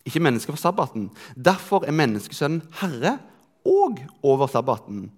Ikke 0.08 0.22
mennesket 0.24 0.54
for 0.54 0.62
sabbaten. 0.62 1.10
Derfor 1.36 1.84
er 1.84 1.92
menneskesønnen 1.92 2.62
herre 2.80 3.18
og 3.68 4.00
over 4.24 4.48
sabbaten. 4.48 5.10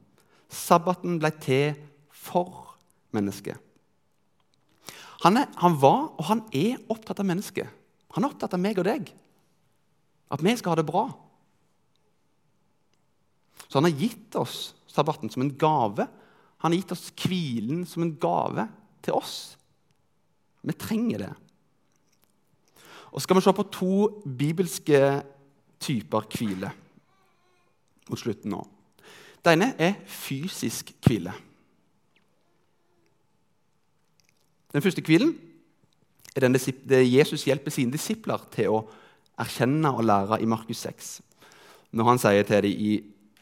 Sabbaten 0.51 1.19
ble 1.23 1.31
til 1.43 1.77
for 2.11 2.75
mennesket. 3.15 3.59
Han, 5.25 5.37
er, 5.37 5.51
han 5.61 5.77
var 5.81 6.09
og 6.17 6.27
han 6.31 6.45
er 6.57 6.81
opptatt 6.91 7.21
av 7.21 7.29
mennesket. 7.29 7.69
Han 8.17 8.25
er 8.25 8.33
opptatt 8.33 8.57
av 8.57 8.63
meg 8.63 8.81
og 8.81 8.89
deg. 8.89 9.11
At 10.31 10.43
vi 10.43 10.55
skal 10.57 10.75
ha 10.75 10.81
det 10.81 10.89
bra. 10.89 11.05
Så 13.67 13.79
han 13.79 13.87
har 13.87 14.01
gitt 14.01 14.35
oss 14.41 14.73
sabbaten 14.91 15.31
som 15.31 15.45
en 15.45 15.53
gave. 15.59 16.07
Han 16.65 16.73
har 16.73 16.81
gitt 16.81 16.95
oss 16.97 17.11
hvilen 17.23 17.85
som 17.87 18.05
en 18.07 18.17
gave 18.21 18.67
til 19.05 19.15
oss. 19.19 19.37
Vi 20.67 20.75
trenger 20.77 21.27
det. 21.27 21.31
Og 23.11 23.23
skal 23.23 23.39
vi 23.39 23.45
se 23.45 23.55
på 23.55 23.69
to 23.75 23.95
bibelske 24.25 25.01
typer 25.83 26.27
hvile 26.35 26.71
mot 28.11 28.21
slutten 28.21 28.53
nå. 28.55 28.61
Det 29.45 29.55
ene 29.55 29.73
er 29.81 29.97
fysisk 30.07 30.93
hvile. 31.07 31.33
Den 34.71 34.85
første 34.85 35.03
hvilen 35.03 35.33
er 36.37 36.45
den 36.45 36.57
Jesus 36.57 37.45
hjelper 37.45 37.73
sine 37.75 37.93
disipler 37.93 38.43
til 38.53 38.71
å 38.71 38.83
erkjenne 39.41 39.91
og 39.97 40.05
lære 40.05 40.41
i 40.43 40.49
Markus 40.49 40.85
6, 40.85 41.09
når 41.97 42.11
han 42.11 42.21
sier 42.23 42.47
til 42.47 42.63
dem 42.63 42.71
i 42.71 42.93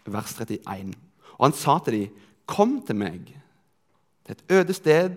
vers 0.08 0.32
31. 0.38 0.94
Og 1.36 1.44
han 1.44 1.52
sa 1.52 1.78
til 1.78 1.94
dem, 1.94 2.14
'Kom 2.46 2.80
til 2.86 2.96
meg, 2.96 3.26
til 4.24 4.32
et 4.32 4.44
øde 4.50 4.72
sted 4.72 5.16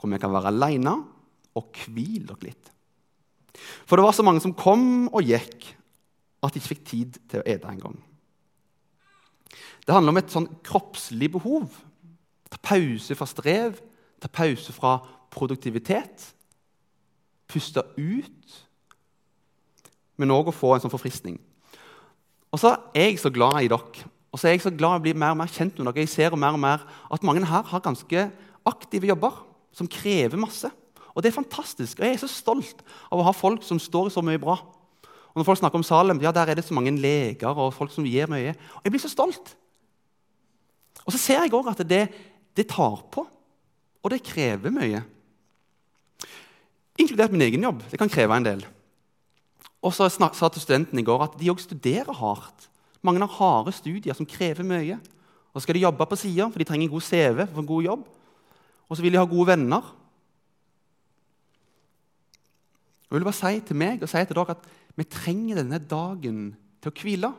hvor 0.00 0.10
vi 0.10 0.18
kan 0.18 0.32
være 0.32 0.46
alene, 0.46 1.04
og 1.54 1.72
hvil 1.86 2.26
dere 2.26 2.42
litt.' 2.42 2.72
For 3.86 3.96
det 3.96 4.02
var 4.02 4.12
så 4.12 4.22
mange 4.22 4.40
som 4.40 4.54
kom 4.54 5.08
og 5.14 5.22
gikk, 5.22 5.76
at 6.42 6.54
de 6.54 6.58
ikke 6.58 6.74
fikk 6.74 6.84
tid 6.84 7.18
til 7.28 7.40
å 7.40 7.46
ete 7.46 7.68
engang. 7.68 8.02
Det 9.86 9.94
handler 9.94 10.14
om 10.14 10.20
et 10.20 10.32
sånn 10.32 10.48
kroppslig 10.64 11.30
behov. 11.34 11.70
Ta 12.52 12.60
pause 12.62 13.16
fra 13.18 13.28
strev, 13.28 13.80
ta 14.22 14.30
pause 14.30 14.74
fra 14.76 14.98
produktivitet. 15.32 16.28
Puste 17.50 17.84
ut, 17.98 18.58
men 20.20 20.32
òg 20.32 20.50
å 20.50 20.56
få 20.56 20.74
en 20.74 20.84
sånn 20.84 20.92
forfriskning. 20.92 21.38
Og 22.52 22.60
så 22.60 22.74
er 22.94 23.10
jeg 23.10 23.20
så 23.20 23.32
glad 23.32 23.62
i 23.62 23.70
dere, 23.72 24.08
og 24.32 24.40
så 24.40 24.48
er 24.48 24.56
jeg 24.56 24.64
så 24.64 24.72
glad 24.72 24.96
i 24.96 25.00
å 25.00 25.04
bli 25.06 25.16
mer 25.16 25.34
og 25.34 25.40
mer 25.42 25.50
kjent 25.52 25.76
med 25.76 25.88
dere. 25.88 26.04
Jeg 26.04 26.12
ser 26.12 26.36
mer 26.36 26.56
og 26.56 26.62
mer 26.62 26.84
at 27.12 27.24
mange 27.26 27.44
her 27.48 27.66
har 27.68 27.84
ganske 27.84 28.28
aktive 28.68 29.10
jobber 29.10 29.42
som 29.76 29.88
krever 29.88 30.40
masse. 30.40 30.70
Og 31.12 31.20
det 31.20 31.32
er 31.32 31.36
fantastisk. 31.36 31.98
Og 31.98 32.06
jeg 32.06 32.16
er 32.16 32.22
så 32.22 32.30
stolt 32.30 32.80
av 33.10 33.20
å 33.20 33.26
ha 33.26 33.34
folk 33.36 33.64
som 33.66 33.80
står 33.80 34.08
i 34.08 34.14
så 34.14 34.24
mye 34.24 34.40
bra. 34.40 34.56
Og 35.32 35.40
Når 35.40 35.48
folk 35.48 35.58
snakker 35.58 35.80
om 35.80 35.86
Salem, 35.86 36.20
ja, 36.20 36.30
der 36.30 36.52
er 36.52 36.54
det 36.58 36.64
så 36.64 36.74
mange 36.76 36.92
leger 36.92 37.56
og 37.56 37.72
folk 37.72 37.92
som 37.92 38.04
gir 38.04 38.28
mye. 38.28 38.52
Og 38.76 38.84
Jeg 38.84 38.92
blir 38.92 39.00
så 39.00 39.08
stolt. 39.08 39.56
Og 41.06 41.12
så 41.12 41.18
ser 41.18 41.40
jeg 41.42 41.54
òg 41.56 41.70
at 41.72 41.80
det, 41.88 42.02
det, 42.56 42.68
tar 42.68 43.00
på, 43.10 43.24
og 44.02 44.10
det 44.12 44.22
krever 44.22 44.70
mye. 44.70 45.00
Inkludert 47.00 47.32
min 47.32 47.42
egen 47.48 47.64
jobb. 47.64 47.80
Det 47.90 47.98
kan 47.98 48.12
kreve 48.12 48.36
en 48.36 48.46
del. 48.46 48.66
Og 49.82 49.94
så 49.96 50.06
sa 50.12 50.48
til 50.48 50.62
studentene 50.62 51.02
i 51.02 51.06
går 51.06 51.24
at 51.24 51.38
de 51.40 51.50
òg 51.50 51.62
studerer 51.62 52.12
hardt. 52.12 52.68
Mange 53.02 53.24
har 53.24 53.38
harde 53.40 53.72
studier 53.74 54.14
som 54.14 54.28
krever 54.28 54.62
mye. 54.62 55.00
Og 55.52 55.60
så 55.60 55.64
skal 55.64 55.76
de 55.76 55.82
jobbe 55.84 56.06
på 56.06 56.16
sida, 56.16 56.46
for 56.48 56.60
de 56.60 56.64
trenger 56.68 56.86
en 56.86 56.92
god 56.92 57.04
CV 57.08 57.46
for 57.48 57.60
en 57.60 57.66
god 57.66 57.82
jobb. 57.82 58.04
Og 58.88 58.96
så 58.96 59.02
vil 59.02 59.12
de 59.12 59.18
ha 59.18 59.24
gode 59.24 59.48
venner. 59.50 59.88
Jeg 63.10 63.18
vil 63.18 63.26
bare 63.26 63.36
si 63.36 63.60
til 63.60 63.76
meg 63.76 64.00
og 64.00 64.08
si 64.08 64.22
til 64.24 64.38
dere 64.38 64.54
at 64.54 64.68
vi 64.98 65.08
trenger 65.08 65.62
denne 65.62 65.80
dagen 65.80 66.52
til 66.82 66.92
å 66.92 66.96
hvile. 67.00 67.32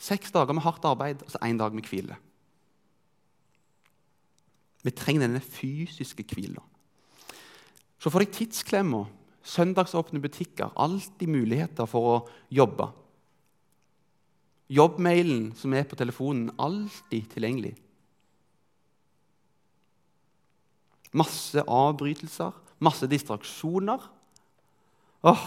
Seks 0.00 0.32
dager 0.32 0.56
med 0.56 0.64
hardt 0.64 0.86
arbeid 0.88 1.24
og 1.26 1.32
så 1.32 1.40
én 1.44 1.58
dag 1.60 1.74
med 1.76 1.88
hvile. 1.88 2.16
Vi 4.80 4.92
trenger 4.96 5.26
denne 5.26 5.42
fysiske 5.44 6.24
hvila. 6.30 6.62
Så 8.00 8.08
får 8.08 8.24
deg 8.24 8.36
tidsklemma, 8.38 9.02
søndagsåpne 9.44 10.22
butikker, 10.22 10.72
alltid 10.72 11.28
muligheter 11.28 11.88
for 11.90 12.08
å 12.08 12.16
jobbe. 12.52 12.86
Jobbmailen 14.70 15.50
som 15.58 15.74
er 15.74 15.84
på 15.90 15.98
telefonen, 15.98 16.52
alltid 16.56 17.26
tilgjengelig. 17.34 17.74
Masse 21.12 21.64
avbrytelser, 21.66 22.54
masse 22.78 23.08
distraksjoner. 23.10 24.04
Åh, 25.26 25.42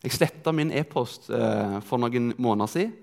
jeg 0.00 0.16
sletta 0.16 0.52
min 0.56 0.72
e-post 0.72 1.28
eh, 1.34 1.76
for 1.84 2.00
noen 2.00 2.32
måneder 2.40 2.72
siden. 2.72 2.94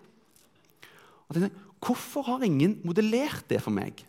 Og 1.28 1.36
tenkte, 1.36 1.66
Hvorfor 1.84 2.26
har 2.26 2.46
ingen 2.46 2.80
modellert 2.88 3.46
det 3.52 3.60
for 3.62 3.74
meg 3.74 4.02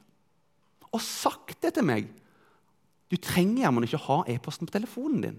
og 0.89 1.03
sagt 1.05 1.59
det 1.61 1.75
til 1.77 1.85
meg? 1.85 2.07
Du 3.13 3.17
trenger 3.21 3.67
jammen 3.67 3.85
ikke 3.85 4.01
ha 4.07 4.23
e-posten 4.33 4.69
på 4.69 4.73
telefonen 4.73 5.21
din. 5.25 5.37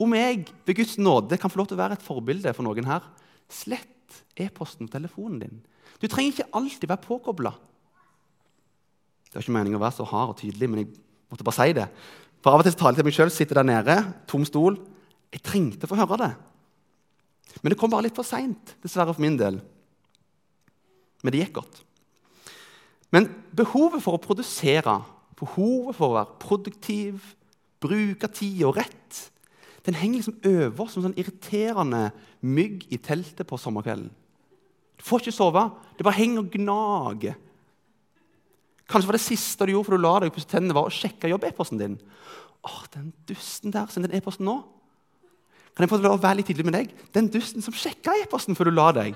Om 0.00 0.16
jeg 0.16 0.46
ved 0.64 0.78
Guds 0.78 0.96
nåde 0.96 1.36
kan 1.36 1.52
få 1.52 1.60
lov 1.60 1.68
til 1.68 1.76
å 1.76 1.82
være 1.82 1.98
et 1.98 2.04
forbilde 2.04 2.54
for 2.56 2.64
noen 2.64 2.88
her, 2.88 3.04
slett 3.52 4.22
e-posten 4.40 4.88
på 4.88 4.96
telefonen 4.96 5.42
din. 5.42 5.60
Du 6.00 6.08
trenger 6.08 6.32
ikke 6.32 6.56
alltid 6.56 6.88
være 6.88 7.04
påkobla. 7.04 7.52
Det 9.28 9.36
er 9.36 9.44
ikke 9.44 9.58
meningen 9.58 9.76
å 9.76 9.84
være 9.84 9.98
så 10.00 10.08
hard 10.08 10.32
og 10.32 10.40
tydelig, 10.40 10.70
men 10.72 10.82
jeg 10.82 10.90
måtte 11.30 11.46
bare 11.46 11.58
si 11.60 11.76
det. 11.76 11.86
For 12.40 12.52
Av 12.52 12.62
og 12.62 12.66
til 12.66 12.76
taler 12.78 12.96
jeg 12.96 13.02
til 13.02 13.08
meg 13.08 13.16
sjøl, 13.16 13.32
sitter 13.34 13.60
der 13.60 13.68
nede, 13.68 13.96
tom 14.30 14.46
stol. 14.48 14.78
Jeg 15.30 15.44
trengte 15.44 15.86
å 15.86 15.90
få 15.90 15.98
høre 16.00 16.20
det. 16.22 16.30
Men 17.60 17.72
det 17.72 17.78
kom 17.80 17.92
bare 17.92 18.06
litt 18.06 18.16
for 18.16 18.26
seint, 18.26 18.74
dessverre 18.80 19.12
for 19.12 19.22
min 19.22 19.36
del. 19.38 19.58
Men 21.20 21.34
det 21.34 21.42
gikk 21.42 21.58
godt. 21.58 21.82
Men 23.12 23.26
behovet 23.56 24.02
for 24.04 24.16
å 24.16 24.22
produsere, 24.22 25.00
behovet 25.40 25.98
for 25.98 26.12
å 26.12 26.16
være 26.20 26.38
produktiv, 26.40 27.34
bruke 27.82 28.30
tid 28.32 28.62
og 28.68 28.78
rett, 28.78 29.20
den 29.86 29.96
henger 29.96 30.20
liksom 30.20 30.40
over 30.46 30.88
som 30.92 31.04
sånn 31.04 31.16
irriterende 31.18 32.10
mygg 32.44 32.84
i 32.92 32.98
teltet 33.00 33.48
på 33.48 33.58
sommerkvelden. 33.60 34.10
Du 35.00 35.04
får 35.06 35.24
ikke 35.24 35.32
sove. 35.32 35.62
Det 35.96 36.04
bare 36.04 36.18
henger 36.18 36.42
og 36.42 36.50
gnager. 36.52 37.38
Kanskje 38.90 39.06
var 39.06 39.16
det 39.16 39.22
siste 39.22 39.66
du 39.66 39.72
gjorde 39.74 39.86
før 39.86 39.98
du 39.98 40.04
la 40.04 40.14
deg 40.24 40.34
pusset 40.34 40.50
tennene, 40.50 40.74
var 40.74 40.88
å 40.88 40.94
sjekke 40.94 41.30
jobb-e-posten 41.30 41.78
din. 41.78 41.96
Åh, 42.66 42.82
den 42.96 43.12
dusten 43.28 43.72
der, 43.72 43.86
Send 43.92 44.08
den 44.08 44.16
e-posten 44.18 44.48
nå. 44.48 44.58
Kan 45.76 45.86
jeg 45.86 45.92
få 45.92 46.00
lov 46.02 46.18
å 46.18 46.22
være 46.22 46.40
litt 46.40 46.50
tydelig 46.50 46.66
med 46.66 46.76
deg? 46.76 46.90
Den 47.14 47.30
dusten 47.32 47.62
som 47.64 47.76
sjekka 47.76 48.16
e-posten 48.20 48.58
før 48.58 48.68
du 48.68 48.74
la 48.74 48.90
deg. 48.96 49.14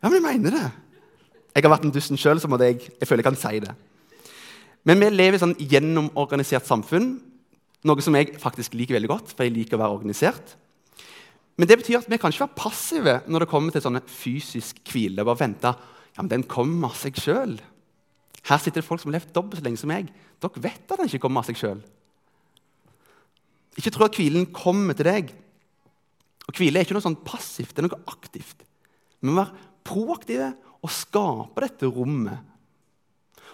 Ja, 0.00 0.08
men 0.08 0.20
jeg 0.20 0.26
mener 0.26 0.56
det. 0.56 0.66
Jeg 1.56 1.64
har 1.64 1.72
vært 1.72 1.86
en 1.88 1.94
dusten 1.94 2.20
sjøl, 2.20 2.38
så 2.40 2.48
jeg, 2.62 2.84
jeg 3.00 3.08
føler 3.08 3.24
jeg 3.24 3.28
kan 3.30 3.40
si 3.40 3.62
det. 3.64 3.72
Men 4.86 5.00
vi 5.00 5.10
lever 5.10 5.36
i 5.36 5.40
et 5.40 5.42
sånn 5.42 5.58
gjennomorganisert 5.58 6.68
samfunn, 6.68 7.14
noe 7.88 8.04
som 8.04 8.16
jeg 8.16 8.36
faktisk 8.40 8.76
liker 8.76 8.96
veldig 8.96 9.10
godt. 9.10 9.32
for 9.34 9.44
jeg 9.44 9.56
liker 9.56 9.76
å 9.76 9.82
være 9.82 9.96
organisert. 9.96 10.54
Men 11.56 11.68
det 11.68 11.80
betyr 11.80 11.98
at 11.98 12.08
vi 12.08 12.16
kan 12.20 12.32
ikke 12.32 12.46
være 12.46 12.60
passive 12.60 13.14
når 13.28 13.44
det 13.44 13.50
kommer 13.50 13.74
til 13.74 13.82
sånne 13.84 14.00
fysisk 14.08 14.80
hvile. 14.88 15.24
bare 15.24 15.40
vente, 15.42 15.74
ja, 16.16 16.22
men 16.22 16.28
Den 16.28 16.44
kommer 16.44 16.88
av 16.88 16.96
seg 16.96 17.16
sjøl. 17.16 17.58
Her 18.48 18.60
sitter 18.60 18.80
det 18.80 18.86
folk 18.86 19.02
som 19.02 19.10
har 19.10 19.18
levd 19.18 19.32
dobbelt 19.36 19.60
så 19.60 19.66
lenge 19.66 19.80
som 19.80 19.90
meg. 19.90 20.08
Dere 20.40 20.62
vet 20.64 20.84
at 20.86 21.00
den 21.00 21.10
ikke 21.10 21.22
kommer 21.26 21.42
av 21.42 21.50
seg 21.50 21.58
sjøl. 21.60 21.80
Ikke 23.78 23.92
tro 23.94 24.06
at 24.06 24.16
hvilen 24.18 24.48
kommer 24.54 24.96
til 24.96 25.08
deg. 25.08 25.32
Og 26.48 26.56
Hvile 26.56 26.80
er 26.80 26.86
ikke 26.86 26.96
noe 26.96 27.04
sånn 27.04 27.20
passivt, 27.22 27.76
det 27.76 27.84
er 27.84 27.86
noe 27.86 28.00
aktivt. 28.10 28.64
Vi 29.20 29.28
må 29.28 29.36
være 29.38 29.68
proaktive 29.86 30.48
og 30.80 30.92
skape 30.92 31.62
dette 31.62 31.90
rommet. 31.92 32.46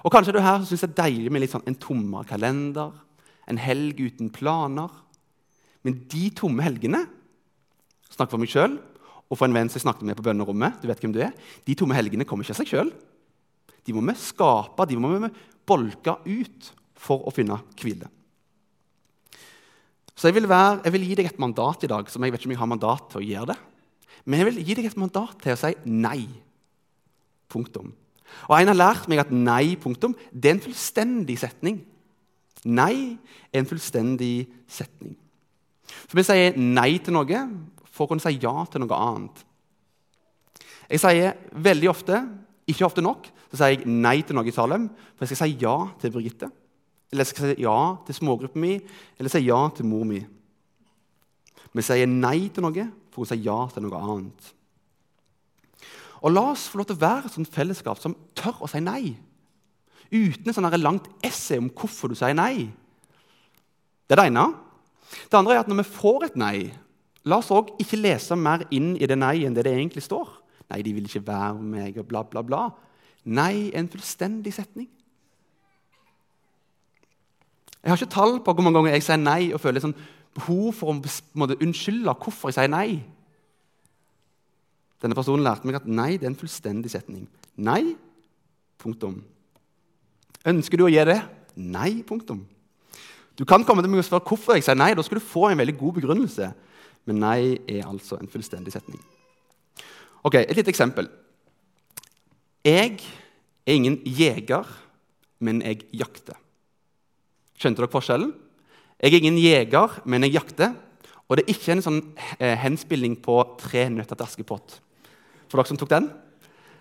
Og 0.07 0.13
Kanskje 0.15 0.37
du 0.37 0.41
her 0.41 0.63
syns 0.65 0.85
det 0.85 0.93
er 0.93 1.01
deilig 1.03 1.33
med 1.35 1.43
litt 1.43 1.53
sånn 1.53 1.67
en 1.67 1.79
tommere 1.83 2.29
kalender, 2.29 2.95
en 3.51 3.61
helg 3.61 4.01
uten 4.01 4.31
planer. 4.33 4.93
Men 5.87 5.99
de 6.11 6.29
tomme 6.35 6.65
helgene 6.65 7.03
snakker 8.15 8.37
for 8.37 8.43
meg 8.43 8.53
sjøl 8.53 8.79
og 9.27 9.35
for 9.35 9.49
en 9.49 9.57
venn 9.57 9.69
som 9.69 9.81
jeg 9.81 9.85
snakket 9.85 10.07
med 10.07 10.19
på 10.19 10.25
bønnerommet. 10.27 10.79
du 10.81 10.87
vet 10.89 11.03
hvem 11.03 11.15
du 11.15 11.21
er, 11.21 11.35
De 11.67 11.75
tomme 11.75 11.95
helgene 11.99 12.25
kommer 12.25 12.47
ikke 12.47 12.55
av 12.55 12.63
seg 12.63 12.71
sjøl. 12.71 12.93
De 13.87 13.95
må 13.95 14.03
vi 14.03 14.17
skape, 14.19 14.87
de 14.89 14.99
må 14.99 15.13
vi 15.15 15.31
bolke 15.67 16.19
ut 16.27 16.71
for 16.99 17.27
å 17.27 17.33
finne 17.35 17.59
hvile. 17.79 18.09
Så 20.17 20.31
jeg 20.31 20.39
vil, 20.39 20.49
være, 20.49 20.81
jeg 20.87 20.95
vil, 20.95 21.05
gi 21.11 21.17
deg 21.19 21.29
et 21.29 21.41
mandat 21.43 21.83
i 21.85 21.91
dag 21.93 22.09
som 22.09 22.25
jeg 22.25 22.33
vet 22.33 22.41
ikke 22.41 22.49
om 22.49 22.55
jeg 22.55 22.63
har 22.63 22.71
mandat 22.71 23.11
til 23.13 23.21
å 23.21 23.27
gjøre 23.27 23.51
det. 23.53 23.57
Men 24.25 24.41
jeg 24.41 24.49
vil 24.49 24.63
gi 24.65 24.77
deg 24.79 24.89
et 24.89 24.99
mandat 24.99 25.37
til 25.43 25.53
å 25.53 25.61
si 25.61 25.75
nei. 25.93 26.23
Punktum. 27.53 27.93
Og 28.49 28.57
En 28.57 28.73
har 28.73 28.79
lært 28.79 29.11
meg 29.13 29.21
at 29.23 29.31
nei 29.31 29.77
punktum, 29.79 30.17
det 30.33 30.51
er 30.51 30.57
en 30.57 30.65
fullstendig 30.65 31.37
setning. 31.39 31.83
Nei 32.65 33.19
er 33.53 33.61
en 33.61 33.69
fullstendig 33.69 34.49
setning. 34.67 35.15
For 36.09 36.19
Vi 36.19 36.25
sier 36.27 36.57
nei 36.59 36.97
til 36.99 37.15
noe 37.15 37.43
for 37.85 38.07
å 38.07 38.11
kunne 38.11 38.25
si 38.25 38.41
ja 38.41 38.57
til 38.71 38.83
noe 38.83 38.99
annet. 38.99 39.45
Jeg 40.89 41.03
sier 41.03 41.37
veldig 41.53 41.91
ofte, 41.91 42.19
ikke 42.67 42.87
ofte 42.87 43.05
nok, 43.05 43.29
så 43.51 43.61
sier 43.61 43.77
jeg 43.77 43.87
nei 43.87 44.21
til 44.27 44.37
noe 44.37 44.49
i 44.49 44.55
Salem, 44.55 44.89
for 45.15 45.25
jeg 45.25 45.35
skal 45.37 45.47
si 45.47 45.59
ja 45.63 45.75
til 46.03 46.15
Birgitte. 46.15 46.51
Eller 47.13 47.23
jeg 47.23 47.33
skal 47.33 47.53
si 47.53 47.63
ja 47.63 47.77
til 48.07 48.19
smågruppa 48.19 48.59
mi, 48.59 48.75
eller 49.19 49.33
si 49.33 49.45
ja 49.47 49.61
til 49.77 49.87
mor 49.87 50.07
mi. 50.09 50.19
Vi 51.77 51.85
sier 51.85 52.11
nei 52.11 52.49
til 52.51 52.65
noe 52.65 52.89
for 53.15 53.25
å 53.25 53.31
si 53.31 53.39
ja 53.45 53.59
til 53.73 53.87
noe 53.87 54.01
annet. 54.01 54.53
Og 56.25 56.33
La 56.33 56.43
oss 56.51 56.67
få 56.73 56.81
lov 56.81 56.89
til 56.89 56.97
å 56.97 57.05
være 57.05 57.29
et 57.29 57.37
sånt 57.37 57.53
fellesskap 57.53 58.01
som 58.03 58.17
tør 58.39 58.65
å 58.65 58.71
si 58.71 58.81
nei. 58.83 59.15
Uten 60.11 60.49
et 60.49 60.57
sånt 60.57 60.79
langt 60.81 61.07
essay 61.25 61.61
om 61.61 61.69
hvorfor 61.71 62.11
du 62.11 62.17
sier 62.19 62.35
nei. 62.35 62.67
Det 64.07 64.17
er 64.17 64.23
det 64.23 64.31
ene. 64.33 64.47
Det 65.31 65.39
andre 65.39 65.55
er 65.55 65.63
at 65.63 65.71
når 65.71 65.83
vi 65.83 65.93
får 65.99 66.27
et 66.27 66.41
nei, 66.41 66.57
la 67.27 67.39
oss 67.39 67.53
også 67.55 67.77
ikke 67.83 68.01
lese 68.01 68.39
mer 68.39 68.65
inn 68.75 68.95
i 68.99 69.07
det 69.07 69.19
nei 69.19 69.45
enn 69.47 69.55
det 69.55 69.67
det 69.67 69.75
egentlig 69.77 70.03
står. 70.07 70.31
Nei, 70.71 70.83
de 70.83 70.93
vil 70.97 71.07
ikke 71.07 71.27
være 71.27 71.55
med 71.61 71.71
meg, 71.77 71.99
og 72.01 72.09
bla, 72.11 72.23
bla, 72.27 72.43
bla. 72.43 72.63
Nei 73.27 73.69
er 73.73 73.81
en 73.83 73.91
fullstendig 73.91 74.53
setning. 74.55 74.89
Jeg 77.83 77.93
har 77.93 78.01
ikke 78.01 78.15
tall 78.15 78.41
på 78.43 78.53
hvor 78.53 78.67
mange 78.67 78.81
ganger 78.81 78.97
jeg 78.97 79.05
sier 79.07 79.21
nei 79.21 79.53
og 79.55 79.63
føler 79.63 79.83
sånn 79.83 79.95
behov 80.37 80.73
for 80.75 80.91
å 80.91 80.97
måte, 81.39 81.59
unnskylde 81.63 82.17
hvorfor 82.19 82.51
jeg 82.51 82.59
sier 82.59 82.73
nei. 82.73 82.99
Denne 85.03 85.15
personen 85.15 85.45
lærte 85.47 85.69
meg 85.69 85.79
at 85.79 85.87
nei 85.87 86.17
det 86.17 86.27
er 86.27 86.33
en 86.33 86.41
fullstendig 86.41 86.91
setning. 86.91 87.29
Nei. 87.57 87.95
Punktum. 88.83 89.21
Ønsker 90.47 90.81
du 90.81 90.87
å 90.87 90.91
gi 90.91 91.03
det? 91.07 91.21
Nei. 91.55 92.03
Punktum. 92.07 92.43
Du 93.37 93.45
kan 93.47 93.65
komme 93.69 93.85
til 93.85 93.93
meg 93.93 94.03
og 94.03 94.09
spørre 94.09 94.27
hvorfor 94.33 94.57
jeg 94.57 94.67
sier 94.67 94.79
nei. 94.79 94.95
Da 94.97 95.05
skal 95.07 95.21
du 95.21 95.29
få 95.29 95.51
en 95.51 95.61
veldig 95.61 95.77
god 95.79 96.01
begrunnelse. 96.01 96.51
Men 97.07 97.23
nei 97.23 97.41
er 97.69 97.87
altså 97.87 98.19
en 98.19 98.31
fullstendig 98.31 98.75
setning. 98.75 98.99
Ok, 100.27 100.35
Et 100.35 100.57
lite 100.57 100.73
eksempel. 100.73 101.07
Jeg 102.65 102.99
er 102.99 103.73
ingen 103.77 104.01
jeger, 104.03 104.67
men 105.39 105.61
jeg 105.63 105.85
jakter. 105.95 106.35
Skjønte 107.55 107.79
dere 107.79 107.93
forskjellen? 107.93 108.33
Jeg 108.99 109.13
er 109.13 109.21
ingen 109.21 109.39
jeger, 109.39 110.01
men 110.05 110.27
jeg 110.27 110.35
jakter. 110.35 110.75
Og 111.29 111.39
det 111.39 111.45
er 111.45 111.55
ikke 111.55 111.77
en 111.77 111.85
sånn 111.85 112.01
eh, 112.41 112.57
henspilling 112.59 113.15
på 113.23 113.39
Tre 113.61 113.87
nøtter 113.95 114.19
til 114.19 114.27
Askepott. 114.27 114.81
For 115.47 115.61
dere 115.61 115.71
som 115.71 115.79
tok 115.79 115.93
den. 115.95 116.09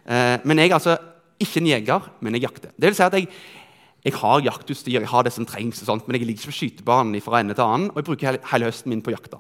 Eh, 0.10 0.42
men 0.42 0.64
jeg 0.64 0.72
er 0.72 0.80
altså 0.80 0.98
ikke 1.38 1.62
en 1.62 1.70
jeger, 1.70 2.10
men 2.26 2.40
jeg 2.40 2.48
jakter. 2.48 2.74
Det 2.74 2.90
vil 2.90 2.98
si 2.98 3.06
at 3.06 3.20
jeg, 3.20 3.30
jeg 4.10 4.18
har 4.24 4.46
jaktutstyr, 4.48 4.98
jeg 5.04 5.12
har 5.12 5.28
det 5.28 5.36
som 5.36 5.46
trengs, 5.46 5.84
og 5.84 5.92
sånt, 5.92 6.08
men 6.08 6.18
jeg 6.18 6.26
ligger 6.26 6.42
ikke 6.42 6.50
på 6.50 6.58
skytebanen 6.64 7.22
fra 7.22 7.46
ende 7.46 7.54
til 7.54 7.68
annen, 7.68 7.92
og 7.94 8.02
jeg 8.02 8.10
bruker 8.10 8.32
hele, 8.32 8.42
hele 8.56 8.74
høsten 8.74 8.90
min 8.90 9.06
på 9.06 9.14
jakta. 9.14 9.38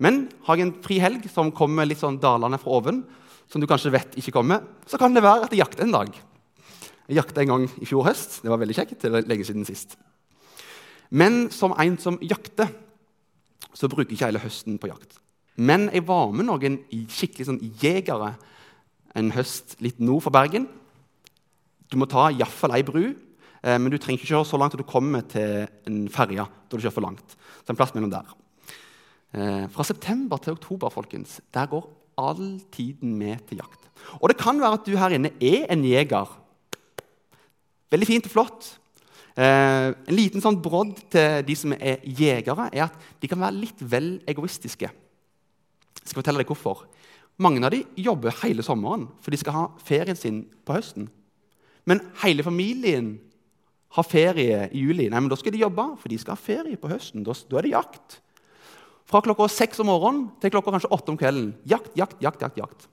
Men 0.00 0.24
har 0.48 0.56
jeg 0.56 0.70
en 0.70 0.74
fri 0.84 1.00
helg 1.04 1.28
som 1.32 1.52
kommer 1.56 1.88
litt 1.88 2.00
sånn 2.00 2.20
dalende 2.20 2.60
fra 2.60 2.80
oven, 2.80 3.04
som 3.50 3.62
du 3.62 3.66
kanskje 3.70 3.92
vet 3.94 4.16
ikke 4.18 4.34
kommer, 4.34 4.64
så 4.86 4.98
kan 4.98 5.14
det 5.14 5.22
være 5.24 5.46
at 5.46 5.54
jeg 5.54 5.62
jakter 5.62 5.86
en 5.86 5.94
dag. 5.94 6.16
Jeg 7.06 7.20
jakta 7.20 7.42
en 7.42 7.52
gang 7.52 7.66
i 7.78 7.86
fjor 7.86 8.06
høst. 8.08 8.40
Det 8.42 8.50
var 8.50 8.58
veldig 8.58 8.74
kjekt. 8.74 8.98
det 9.02 9.12
var 9.12 9.26
lenge 9.26 9.46
siden 9.46 9.66
sist. 9.66 9.96
Men 11.10 11.50
som 11.54 11.74
en 11.78 11.98
som 12.02 12.18
jakter, 12.18 12.72
så 13.72 13.88
bruker 13.88 14.10
jeg 14.10 14.18
ikke 14.18 14.30
hele 14.32 14.42
høsten 14.42 14.78
på 14.78 14.90
jakt. 14.90 15.20
Men 15.56 15.88
jeg 15.92 16.04
var 16.08 16.32
med 16.34 16.48
noen 16.48 16.80
skikkelig 16.90 17.46
sånn 17.46 17.62
jegere 17.80 18.34
en 19.16 19.30
høst 19.32 19.76
litt 19.80 20.00
nord 20.02 20.24
for 20.26 20.34
Bergen. 20.34 20.66
Du 21.88 21.96
må 22.00 22.08
ta 22.10 22.26
iallfall 22.32 22.74
ei 22.74 22.82
bru, 22.84 23.04
eh, 23.62 23.78
men 23.78 23.88
du 23.92 23.98
trenger 23.98 24.18
ikke 24.18 24.34
kjøre 24.34 24.48
så 24.48 24.58
langt 24.58 24.74
at 24.74 24.82
du 24.82 24.88
kommer 24.88 25.22
til 25.30 25.68
en 25.86 26.08
ferje. 26.12 26.42
Da 26.42 26.76
du 26.76 26.82
kjører 26.82 26.96
for 26.98 27.06
langt. 27.06 27.36
Så 27.62 27.70
en 27.70 27.78
plass 27.78 27.94
mellom 27.94 28.10
der. 28.10 28.34
Eh, 29.32 29.64
fra 29.70 29.84
september 29.86 30.42
til 30.42 30.56
oktober 30.58 30.90
folkens, 30.90 31.40
der 31.54 31.70
går 31.70 31.86
all 32.18 32.58
tiden 32.72 33.14
med 33.18 33.44
til 33.48 33.60
jakt. 33.62 33.86
Og 34.20 34.30
det 34.30 34.38
kan 34.40 34.58
være 34.60 34.78
at 34.78 34.88
du 34.88 34.96
her 34.96 35.16
inne 35.16 35.32
er 35.42 35.66
en 35.72 35.84
jeger. 35.84 36.30
Veldig 37.92 38.08
fint 38.08 38.28
og 38.28 38.34
flott. 38.34 38.68
Eh, 39.36 39.92
en 39.92 40.16
liten 40.16 40.40
sånn 40.40 40.58
brodd 40.64 40.96
til 41.12 41.42
de 41.46 41.56
som 41.58 41.74
er 41.76 42.00
jegere, 42.04 42.70
er 42.72 42.86
at 42.88 43.08
de 43.20 43.28
kan 43.28 43.40
være 43.40 43.58
litt 43.58 43.82
vel 43.84 44.16
egoistiske. 44.28 44.88
Jeg 44.88 46.08
skal 46.08 46.22
fortelle 46.22 46.40
deg 46.40 46.50
hvorfor. 46.50 46.86
Mange 47.42 47.60
av 47.66 47.74
dem 47.74 47.84
jobber 48.00 48.32
hele 48.40 48.64
sommeren, 48.64 49.10
for 49.20 49.34
de 49.34 49.40
skal 49.40 49.56
ha 49.56 49.64
ferien 49.84 50.16
sin 50.16 50.44
på 50.64 50.78
høsten. 50.78 51.10
Men 51.86 52.00
hele 52.22 52.46
familien 52.46 53.18
har 53.96 54.08
ferie 54.08 54.66
i 54.72 54.84
juli. 54.86 55.10
Nei, 55.10 55.20
men 55.20 55.28
Da 55.28 55.36
skal 55.36 55.52
de 55.52 55.60
jobbe, 55.60 55.84
for 56.00 56.08
de 56.08 56.18
skal 56.18 56.34
ha 56.34 56.40
ferie 56.40 56.80
på 56.80 56.88
høsten. 56.90 57.24
Da, 57.24 57.36
da 57.50 57.58
er 57.58 57.68
det 57.68 57.76
jakt. 57.76 58.20
Fra 59.06 59.22
klokka 59.22 59.46
seks 59.52 59.80
om 59.82 59.88
morgenen 59.90 60.26
til 60.42 60.50
klokka 60.50 60.72
kanskje 60.74 60.90
åtte 60.94 61.12
om 61.12 61.18
kvelden. 61.20 61.52
Jakt, 61.68 61.92
jakt, 61.98 62.18
jakt, 62.22 62.42
jakt, 62.42 62.58
jakt. 62.58 62.88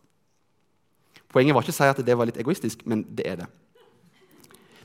Poenget 1.33 1.55
var 1.55 1.65
ikke 1.65 1.73
å 1.73 1.79
si 1.79 1.89
at 1.89 2.01
det 2.05 2.17
var 2.17 2.29
litt 2.29 2.37
egoistisk, 2.41 2.83
men 2.85 3.01
det 3.17 3.25
er 3.25 3.39
det. 3.41 3.49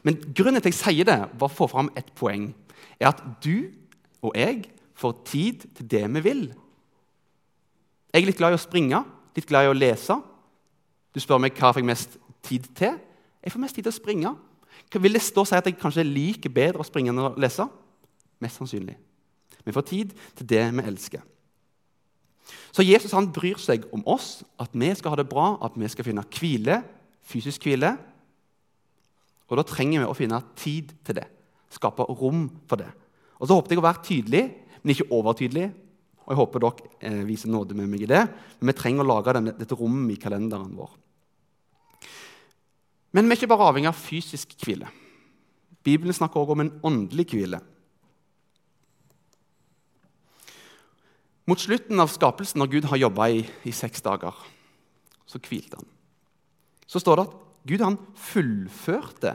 Men 0.06 0.16
grunnen 0.32 0.62
til 0.62 0.70
at 0.70 0.70
jeg 0.70 0.78
sier 0.78 1.08
det, 1.08 1.18
var 1.36 1.50
å 1.50 1.52
få 1.52 1.68
fram 1.68 1.90
et 1.98 2.08
poeng, 2.16 2.48
er 2.96 3.10
at 3.10 3.20
du 3.44 3.68
og 4.24 4.32
jeg 4.32 4.64
får 4.98 5.14
tid 5.28 5.66
til 5.76 5.90
det 5.90 6.04
vi 6.16 6.24
vil. 6.24 6.42
Jeg 8.14 8.22
er 8.22 8.30
litt 8.30 8.40
glad 8.40 8.54
i 8.54 8.58
å 8.58 8.62
springe, 8.62 9.02
litt 9.36 9.48
glad 9.50 9.66
i 9.66 9.72
å 9.72 9.76
lese. 9.76 10.16
Du 11.12 11.20
spør 11.20 11.42
meg 11.42 11.58
hva 11.58 11.70
jeg 11.70 11.80
fikk 11.80 11.90
mest 11.90 12.16
tid 12.46 12.70
til. 12.78 12.96
Jeg 13.44 13.52
får 13.52 13.62
mest 13.62 13.76
tid 13.76 13.84
til 13.84 13.92
å 13.92 13.98
springe. 13.98 14.32
Vil 14.96 15.18
det 15.18 15.22
og 15.36 15.46
si 15.46 15.58
at 15.58 15.68
jeg 15.68 15.76
kanskje 15.78 16.06
liker 16.06 16.52
bedre 16.54 16.80
å 16.80 16.86
springe 16.86 17.12
enn 17.12 17.20
å 17.20 17.34
lese? 17.36 17.68
Mest 18.40 18.60
sannsynlig. 18.60 18.96
Vi 19.68 19.74
får 19.76 19.88
tid 19.90 20.14
til 20.38 20.48
det 20.48 20.62
vi 20.72 20.85
elsker. 20.88 21.24
Så 22.72 22.85
Jesus 22.87 23.12
han 23.12 23.28
bryr 23.35 23.59
seg 23.61 23.85
om 23.92 24.04
oss, 24.09 24.42
at 24.61 24.72
vi 24.72 24.88
skal 24.96 25.12
ha 25.12 25.18
det 25.20 25.28
bra, 25.28 25.57
at 25.64 25.76
vi 25.76 25.88
skal 25.92 26.07
finne 26.07 26.24
hvile, 26.38 26.81
fysisk 27.28 27.66
hvile. 27.68 27.92
Og 29.48 29.61
Da 29.61 29.64
trenger 29.68 30.04
vi 30.04 30.09
å 30.09 30.16
finne 30.16 30.40
tid 30.57 30.94
til 31.04 31.20
det. 31.20 31.26
Skape 31.72 32.07
rom 32.09 32.46
for 32.68 32.81
det. 32.81 32.88
Og 33.40 33.48
Så 33.48 33.57
håpet 33.57 33.74
jeg 33.74 33.81
å 33.83 33.88
være 33.88 34.04
tydelig, 34.04 34.44
men 34.83 34.94
ikke 34.94 35.11
overtydelig. 35.12 35.68
Og 36.24 36.33
Jeg 36.33 36.40
håper 36.40 36.64
dere 36.64 36.88
eh, 37.00 37.24
viser 37.28 37.52
nåde 37.52 37.76
med 37.76 37.88
meg 37.88 38.04
i 38.04 38.11
det. 38.11 38.24
Men 38.61 38.72
vi 38.72 38.78
trenger 38.81 39.04
å 39.04 39.11
lage 39.12 39.37
denne, 39.37 39.57
dette 39.57 39.76
rommet 39.76 40.16
i 40.16 40.20
kalenderen 40.20 40.72
vår. 40.76 40.96
Men 43.12 43.24
vi 43.24 43.33
er 43.33 43.40
ikke 43.40 43.52
bare 43.52 43.68
avhengig 43.68 43.88
av 43.88 43.96
fysisk 43.96 44.52
hvile. 44.61 44.88
Bibelen 45.85 46.12
snakker 46.12 46.40
også 46.40 46.57
om 46.57 46.64
en 46.66 46.74
åndelig 46.85 47.31
hvile. 47.33 47.61
Mot 51.48 51.61
slutten 51.61 52.00
av 52.02 52.11
skapelsen, 52.12 52.61
når 52.61 52.72
Gud 52.74 52.88
har 52.90 53.00
jobba 53.00 53.30
i, 53.32 53.40
i, 53.64 53.72
seks 53.72 54.04
dager, 54.04 54.37
så 55.28 55.40
hvilte 55.40 55.80
han. 55.80 55.88
Så 56.88 57.00
står 57.00 57.16
det 57.16 57.24
at 57.28 57.37
Gud 57.68 57.84
han 57.84 57.96
fullførte 58.16 59.34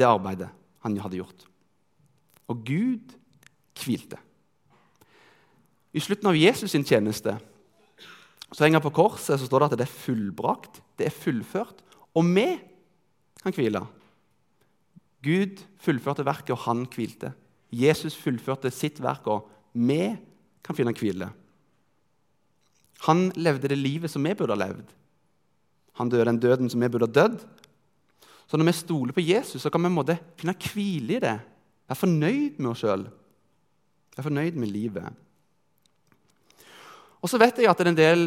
det 0.00 0.06
arbeidet 0.08 0.48
han 0.84 0.96
hadde 1.00 1.20
gjort. 1.20 1.44
Og 2.48 2.64
Gud 2.64 3.12
hvilte. 3.80 4.16
I 5.92 6.00
slutten 6.00 6.30
av 6.30 6.38
Jesus' 6.38 6.72
sin 6.72 6.86
tjeneste 6.86 7.36
så 8.50 8.64
henger 8.64 8.82
på 8.82 8.92
korset 8.94 9.38
så 9.38 9.46
står 9.46 9.62
det 9.62 9.68
at 9.68 9.78
det 9.78 9.86
er 9.86 9.92
fullbrakt, 9.92 10.80
det 10.98 11.06
er 11.08 11.14
fullført. 11.14 11.84
Og 12.16 12.26
vi 12.26 12.48
kan 13.42 13.54
hvile. 13.54 13.84
Gud 15.22 15.60
fullførte 15.80 16.24
verket, 16.26 16.56
og 16.56 16.64
han 16.64 16.86
hvilte. 16.90 17.34
Jesus 17.70 18.16
fullførte 18.18 18.72
sitt 18.74 18.98
verk, 19.04 19.28
og 19.30 19.50
vi 19.76 20.16
kan 20.64 20.76
finne 20.76 20.94
hvile. 20.96 21.30
Han 23.06 23.30
levde 23.36 23.70
det 23.70 23.78
livet 23.80 24.12
som 24.12 24.24
vi 24.24 24.34
burde 24.36 24.56
ha 24.56 24.60
levd. 24.60 24.90
Han 26.00 26.10
døde 26.12 26.28
den 26.28 26.40
døden 26.40 26.70
som 26.70 26.82
vi 26.82 26.88
burde 26.88 27.08
ha 27.08 27.14
dødd. 27.16 27.40
Så 28.50 28.58
når 28.58 28.70
vi 28.70 28.76
stoler 28.76 29.16
på 29.16 29.24
Jesus, 29.24 29.62
så 29.62 29.70
kan 29.70 29.82
vi 29.84 29.92
måte, 29.92 30.18
finne 30.36 30.56
hvile 30.58 31.16
i 31.16 31.22
det. 31.22 31.36
Være 31.88 32.00
fornøyd 32.02 32.58
med 32.58 32.70
oss 32.72 32.82
sjøl. 32.84 33.06
Være 34.16 34.26
fornøyd 34.26 34.58
med 34.60 34.72
livet. 34.72 35.06
Og 37.20 37.30
så 37.30 37.38
vet 37.40 37.60
jeg 37.60 37.70
at 37.70 37.78
det 37.78 37.86
er 37.86 37.92
en 37.92 38.00
del 38.00 38.26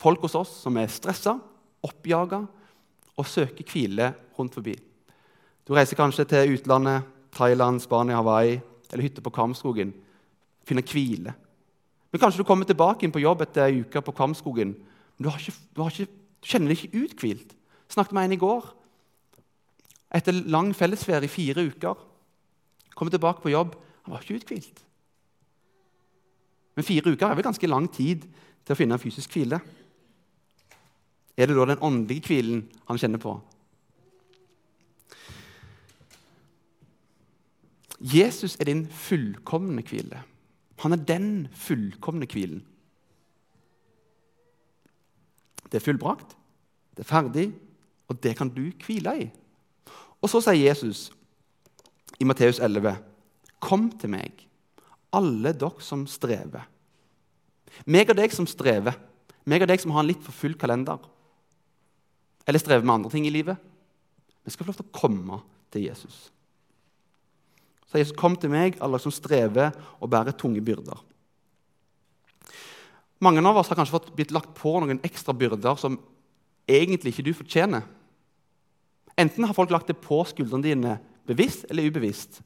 folk 0.00 0.26
hos 0.26 0.36
oss 0.36 0.52
som 0.64 0.76
er 0.76 0.90
stressa, 0.92 1.36
oppjaga 1.84 2.42
og 3.14 3.28
søker 3.30 3.66
hvile 3.70 4.10
rundt 4.38 4.56
forbi. 4.56 4.74
Du 5.64 5.72
reiser 5.74 5.96
kanskje 5.96 6.26
til 6.28 6.56
utlandet, 6.58 7.06
Thailand, 7.34 7.80
Spania, 7.80 8.18
Hawaii 8.20 8.58
eller 8.92 9.02
hytte 9.06 9.22
på 9.24 9.32
Kamskogen 9.34 9.94
finne 10.64 10.84
hvile. 10.86 11.34
Men 12.12 12.20
Kanskje 12.22 12.42
du 12.42 12.46
kommer 12.46 12.66
tilbake 12.68 13.04
inn 13.04 13.12
på 13.12 13.22
jobb 13.22 13.42
etter 13.42 13.66
ei 13.66 13.82
uke 13.82 14.02
på 14.04 14.14
Kvamskogen. 14.14 14.74
Men 15.16 15.26
du, 15.26 15.30
ikke, 15.30 15.54
du, 15.74 15.82
ikke, 15.86 16.06
du, 16.06 16.46
kjenner 16.46 16.70
deg 16.70 16.84
ikke 16.84 17.04
uthvilt. 17.04 17.54
Snakket 17.90 18.14
med 18.14 18.28
en 18.28 18.36
i 18.36 18.40
går. 18.40 18.68
Etter 20.14 20.36
lang 20.46 20.70
fellesferie 20.76 21.26
i 21.26 21.32
fire 21.32 21.64
uker. 21.66 22.04
Kommer 22.94 23.10
tilbake 23.10 23.42
på 23.42 23.50
jobb. 23.50 23.74
Han 24.04 24.14
var 24.14 24.22
ikke 24.22 24.38
uthvilt. 24.38 24.84
Men 26.74 26.86
fire 26.86 27.10
uker 27.10 27.26
er 27.26 27.38
vel 27.38 27.46
ganske 27.46 27.70
lang 27.70 27.88
tid 27.90 28.26
til 28.64 28.74
å 28.74 28.78
finne 28.78 28.96
en 28.96 29.02
fysisk 29.02 29.34
hvile. 29.34 29.58
Er 31.34 31.50
det 31.50 31.56
da 31.58 31.66
den 31.66 31.82
åndelige 31.82 32.28
hvilen 32.28 32.62
han 32.86 32.98
kjenner 32.98 33.22
på? 33.22 33.34
Jesus 37.98 38.56
er 38.60 38.68
din 38.70 38.84
fullkomne 38.86 39.82
hvile. 39.86 40.22
Han 40.84 40.92
er 40.92 41.04
den 41.08 41.28
fullkomne 41.56 42.28
hvilen. 42.28 42.60
Det 45.64 45.80
er 45.80 45.84
fullbrakt, 45.84 46.36
det 46.94 47.02
er 47.02 47.08
ferdig, 47.08 47.46
og 48.12 48.20
det 48.22 48.34
kan 48.36 48.50
du 48.52 48.66
hvile 48.84 49.14
i. 49.24 49.24
Og 50.20 50.28
så 50.30 50.42
sier 50.44 50.60
Jesus 50.60 51.08
i 52.20 52.28
Matteus 52.28 52.60
11.: 52.60 52.98
Kom 53.64 53.88
til 53.98 54.12
meg, 54.12 54.44
alle 55.12 55.54
dere 55.56 55.82
som 55.82 56.04
strever. 56.06 56.68
Meg 57.88 58.12
og 58.12 58.20
deg 58.20 58.36
som 58.36 58.46
strever, 58.46 58.94
meg 59.48 59.64
og 59.64 59.72
deg 59.72 59.80
som 59.80 59.96
har 59.96 60.04
en 60.04 60.12
litt 60.12 60.22
for 60.22 60.36
full 60.36 60.54
kalender, 60.54 61.00
eller 62.44 62.60
strever 62.60 62.84
med 62.84 62.98
andre 63.00 63.10
ting 63.10 63.26
i 63.26 63.32
livet. 63.32 63.56
Vi 64.44 64.52
skal 64.52 64.66
få 64.66 64.74
lov 64.74 64.78
til 64.82 64.90
å 64.92 64.98
komme 65.00 65.40
til 65.72 65.88
Jesus. 65.88 66.28
Så 67.94 68.00
Jesus, 68.00 68.16
kom 68.18 68.34
til 68.34 68.50
meg, 68.50 68.74
alle 68.82 68.98
som 68.98 69.12
strever 69.14 69.70
og 70.02 70.08
bærer 70.10 70.34
tunge 70.34 70.58
byrder. 70.66 70.98
Mange 73.22 73.38
av 73.46 73.60
oss 73.60 73.68
har 73.70 73.78
kanskje 73.78 73.94
fått 73.94 74.08
blitt 74.18 74.32
lagt 74.34 74.50
på 74.58 74.72
noen 74.82 74.98
ekstra 75.06 75.30
byrder 75.30 75.78
som 75.78 76.00
egentlig 76.66 77.12
ikke 77.14 77.24
du 77.28 77.30
fortjener. 77.38 77.84
Enten 79.14 79.46
har 79.46 79.54
folk 79.54 79.70
lagt 79.70 79.92
det 79.92 80.00
på 80.02 80.18
skuldrene 80.26 80.66
dine 80.66 80.96
bevisst 81.22 81.68
eller 81.70 81.86
ubevisst. 81.86 82.40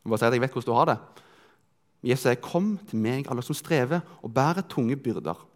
Jeg 0.00 0.08
bare 0.08 0.22
si 0.22 0.30
at 0.30 0.38
jeg 0.38 0.46
vet 0.46 0.56
hvordan 0.56 0.72
du 0.72 0.78
har 0.78 0.90
det. 0.94 0.98
Jesus 2.08 2.24
sier, 2.24 2.40
'Kom 2.40 2.78
til 2.88 2.98
meg, 2.98 3.28
alle 3.28 3.42
som 3.42 3.54
strever 3.54 4.00
og 4.22 4.32
bærer 4.32 4.64
tunge 4.64 4.96
byrder.' 4.96 5.46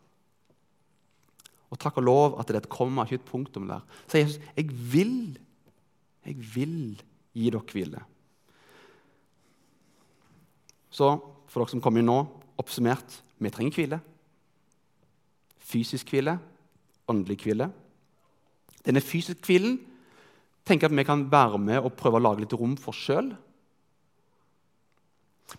Og 1.71 1.79
takk 1.79 1.97
og 1.97 2.05
lov 2.05 2.39
at 2.39 2.47
det 2.47 2.55
er 2.55 2.61
et 2.61 2.69
komma, 2.69 3.03
ikke 3.03 3.25
et 3.25 3.25
punktum 3.25 3.67
der. 3.67 3.81
Så 4.07 4.19
Jesus, 4.19 4.39
'Jeg 4.55 4.69
vil, 4.93 5.39
jeg 6.27 6.37
vil 6.55 7.03
gi 7.37 7.51
dere 7.51 7.63
hvile'. 7.63 8.05
Så 10.91 11.09
for 11.47 11.61
dere 11.61 11.71
som 11.71 11.81
kommer 11.81 12.01
inn 12.01 12.11
nå, 12.11 12.19
oppsummert 12.59 13.21
vi 13.39 13.51
trenger 13.51 13.77
hvile. 13.77 14.01
Fysisk 15.61 16.11
hvile, 16.11 16.39
åndelig 17.09 17.39
hvile. 17.45 17.71
Denne 18.87 19.03
fysiske 19.03 19.45
hvilen 19.45 19.79
tenker 20.67 20.89
at 20.89 20.97
vi 20.97 21.05
kan 21.05 21.27
være 21.31 21.59
med 21.59 21.83
og 21.83 21.95
prøve 21.99 22.19
å 22.19 22.25
lage 22.25 22.41
litt 22.45 22.55
rom 22.57 22.77
for 22.81 22.97
sjøl. 22.97 23.35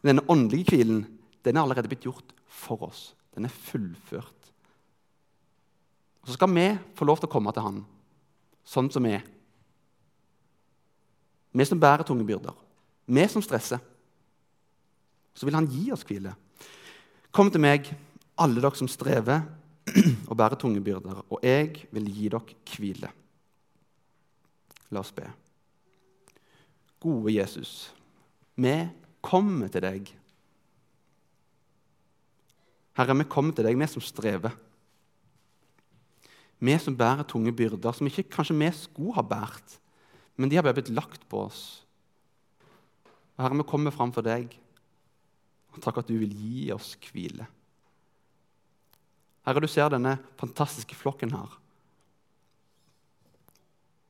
Men 0.01 0.09
denne 0.09 0.25
åndelige 0.27 0.73
hvilen 0.73 1.05
den 1.45 1.55
er 1.55 1.61
allerede 1.61 1.87
blitt 1.87 2.07
gjort 2.07 2.33
for 2.47 2.81
oss. 2.89 3.13
Den 3.35 3.45
er 3.45 3.53
fullført. 3.53 4.51
Og 6.21 6.27
Så 6.27 6.33
skal 6.33 6.51
vi 6.51 6.67
få 6.95 7.05
lov 7.05 7.21
til 7.21 7.29
å 7.29 7.31
komme 7.31 7.53
til 7.53 7.63
Han 7.63 7.85
sånn 8.67 8.91
som 8.91 9.05
vi 9.07 9.15
er. 9.15 9.23
Vi 11.57 11.65
som 11.65 11.79
bærer 11.81 12.05
tunge 12.05 12.25
byrder, 12.25 12.53
vi 13.07 13.23
som 13.27 13.41
stresser. 13.41 13.81
Så 15.33 15.45
vil 15.45 15.55
Han 15.55 15.69
gi 15.69 15.91
oss 15.91 16.05
hvile. 16.05 16.33
Kom 17.31 17.49
til 17.51 17.61
meg, 17.61 17.89
alle 18.37 18.61
dere 18.61 18.77
som 18.77 18.89
strever 18.89 19.41
og 20.29 20.37
bærer 20.37 20.57
tunge 20.59 20.81
byrder, 20.83 21.23
og 21.29 21.41
jeg 21.45 21.87
vil 21.93 22.09
gi 22.13 22.29
dere 22.29 22.57
hvile. 22.77 23.09
La 24.93 25.01
oss 25.01 25.11
be. 25.11 25.25
Gode 27.01 27.33
Jesus, 27.33 27.93
vi 28.55 28.75
kommer 29.21 29.69
til 29.69 29.83
deg. 29.85 30.13
Herre, 32.97 33.17
vi 33.17 33.27
kommer 33.29 33.53
til 33.53 33.67
deg, 33.67 33.77
vi 33.77 33.89
som 33.89 34.01
strever. 34.01 34.55
Vi 36.57 36.77
som 36.81 36.95
bærer 36.97 37.27
tunge 37.29 37.53
byrder, 37.53 37.93
som 37.93 38.07
ikke 38.09 38.25
kanskje 38.33 38.57
vi 38.57 38.71
skulle 38.73 39.13
ha 39.13 39.21
båret, 39.21 39.77
men 40.37 40.49
de 40.49 40.57
har 40.57 40.65
bare 40.65 40.77
blitt 40.77 40.93
lagt 40.93 41.25
på 41.29 41.43
oss. 41.47 41.61
Herre, 43.37 43.57
vi 43.57 43.65
kommer 43.69 43.93
fram 43.93 44.13
for 44.13 44.25
deg. 44.25 44.53
Og 45.73 45.81
takk 45.83 46.01
at 46.01 46.09
du 46.09 46.17
vil 46.17 46.33
gi 46.33 46.67
oss 46.73 46.95
hvile. 47.09 47.45
Herre, 49.45 49.61
du 49.61 49.69
ser 49.69 49.91
denne 49.93 50.17
fantastiske 50.39 50.97
flokken 50.97 51.33
her. 51.35 51.57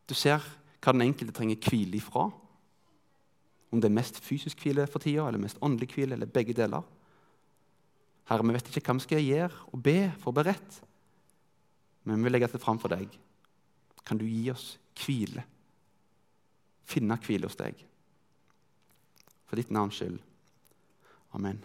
Du 0.07 0.15
ser 0.15 0.43
hva 0.79 0.93
den 0.95 1.03
enkelte 1.09 1.35
trenger 1.35 1.59
hvile 1.67 1.99
ifra. 1.99 2.29
Om 3.67 3.83
det 3.83 3.89
er 3.89 3.97
mest 3.97 4.21
fysisk 4.23 4.63
hvile 4.63 4.87
for 4.87 5.03
tida, 5.03 5.27
eller 5.27 5.43
mest 5.43 5.59
åndelig 5.63 5.91
hvile, 5.91 6.15
eller 6.15 6.31
begge 6.31 6.55
deler. 6.55 6.85
Herre, 8.27 8.43
vi 8.47 8.55
vet 8.55 8.71
ikke 8.71 8.87
hva 8.87 8.97
vi 8.99 9.07
skal 9.07 9.23
gjøre 9.23 9.67
og 9.71 9.83
be 9.83 9.99
for 10.19 10.31
å 10.31 10.37
berette, 10.39 10.83
men 12.07 12.19
vi 12.19 12.27
vil 12.27 12.35
legge 12.35 12.49
det 12.53 12.63
fram 12.63 12.79
for 12.79 12.91
deg. 12.91 13.11
Kan 14.07 14.19
du 14.19 14.25
gi 14.27 14.47
oss 14.51 14.73
hvile? 15.03 15.43
Finne 16.87 17.17
hvile 17.23 17.49
hos 17.49 17.59
deg. 17.59 17.75
For 19.47 19.59
ditt 19.59 19.71
navns 19.71 19.99
skyld. 19.99 20.21
Amen. 21.35 21.59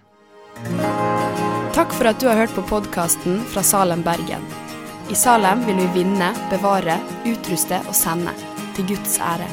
Takk 1.72 1.94
for 1.96 2.11
at 2.11 2.20
du 2.20 2.28
har 2.28 2.42
hørt 2.42 2.54
på 2.54 2.64
podkasten 2.68 3.40
fra 3.52 3.62
Salem, 3.66 4.02
Bergen. 4.02 4.44
I 5.11 5.14
Salem 5.18 5.64
vil 5.66 5.78
vi 5.80 6.02
vinne, 6.02 6.32
bevare, 6.50 6.98
utruste 7.26 7.80
og 7.87 7.94
sende. 7.96 8.35
Til 8.76 8.87
Guds 8.88 9.18
ære. 9.20 9.48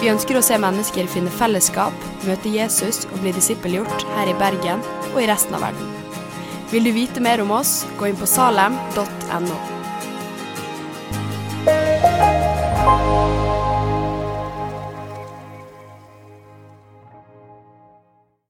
Vi 0.00 0.10
ønsker 0.12 0.38
å 0.38 0.44
se 0.44 0.58
mennesker 0.60 1.08
finne 1.10 1.32
fellesskap, 1.32 1.94
møte 2.28 2.52
Jesus 2.52 3.04
og 3.08 3.22
bli 3.22 3.32
disippelgjort 3.36 4.04
her 4.16 4.30
i 4.30 4.36
Bergen 4.38 4.84
og 5.14 5.22
i 5.22 5.28
resten 5.30 5.56
av 5.56 5.66
verden. 5.66 5.94
Vil 6.70 6.86
du 6.86 6.92
vite 6.94 7.22
mer 7.22 7.42
om 7.42 7.54
oss, 7.56 7.80
gå 7.98 8.10
inn 8.10 8.20
på 8.20 8.28
salem.no. 8.28 9.75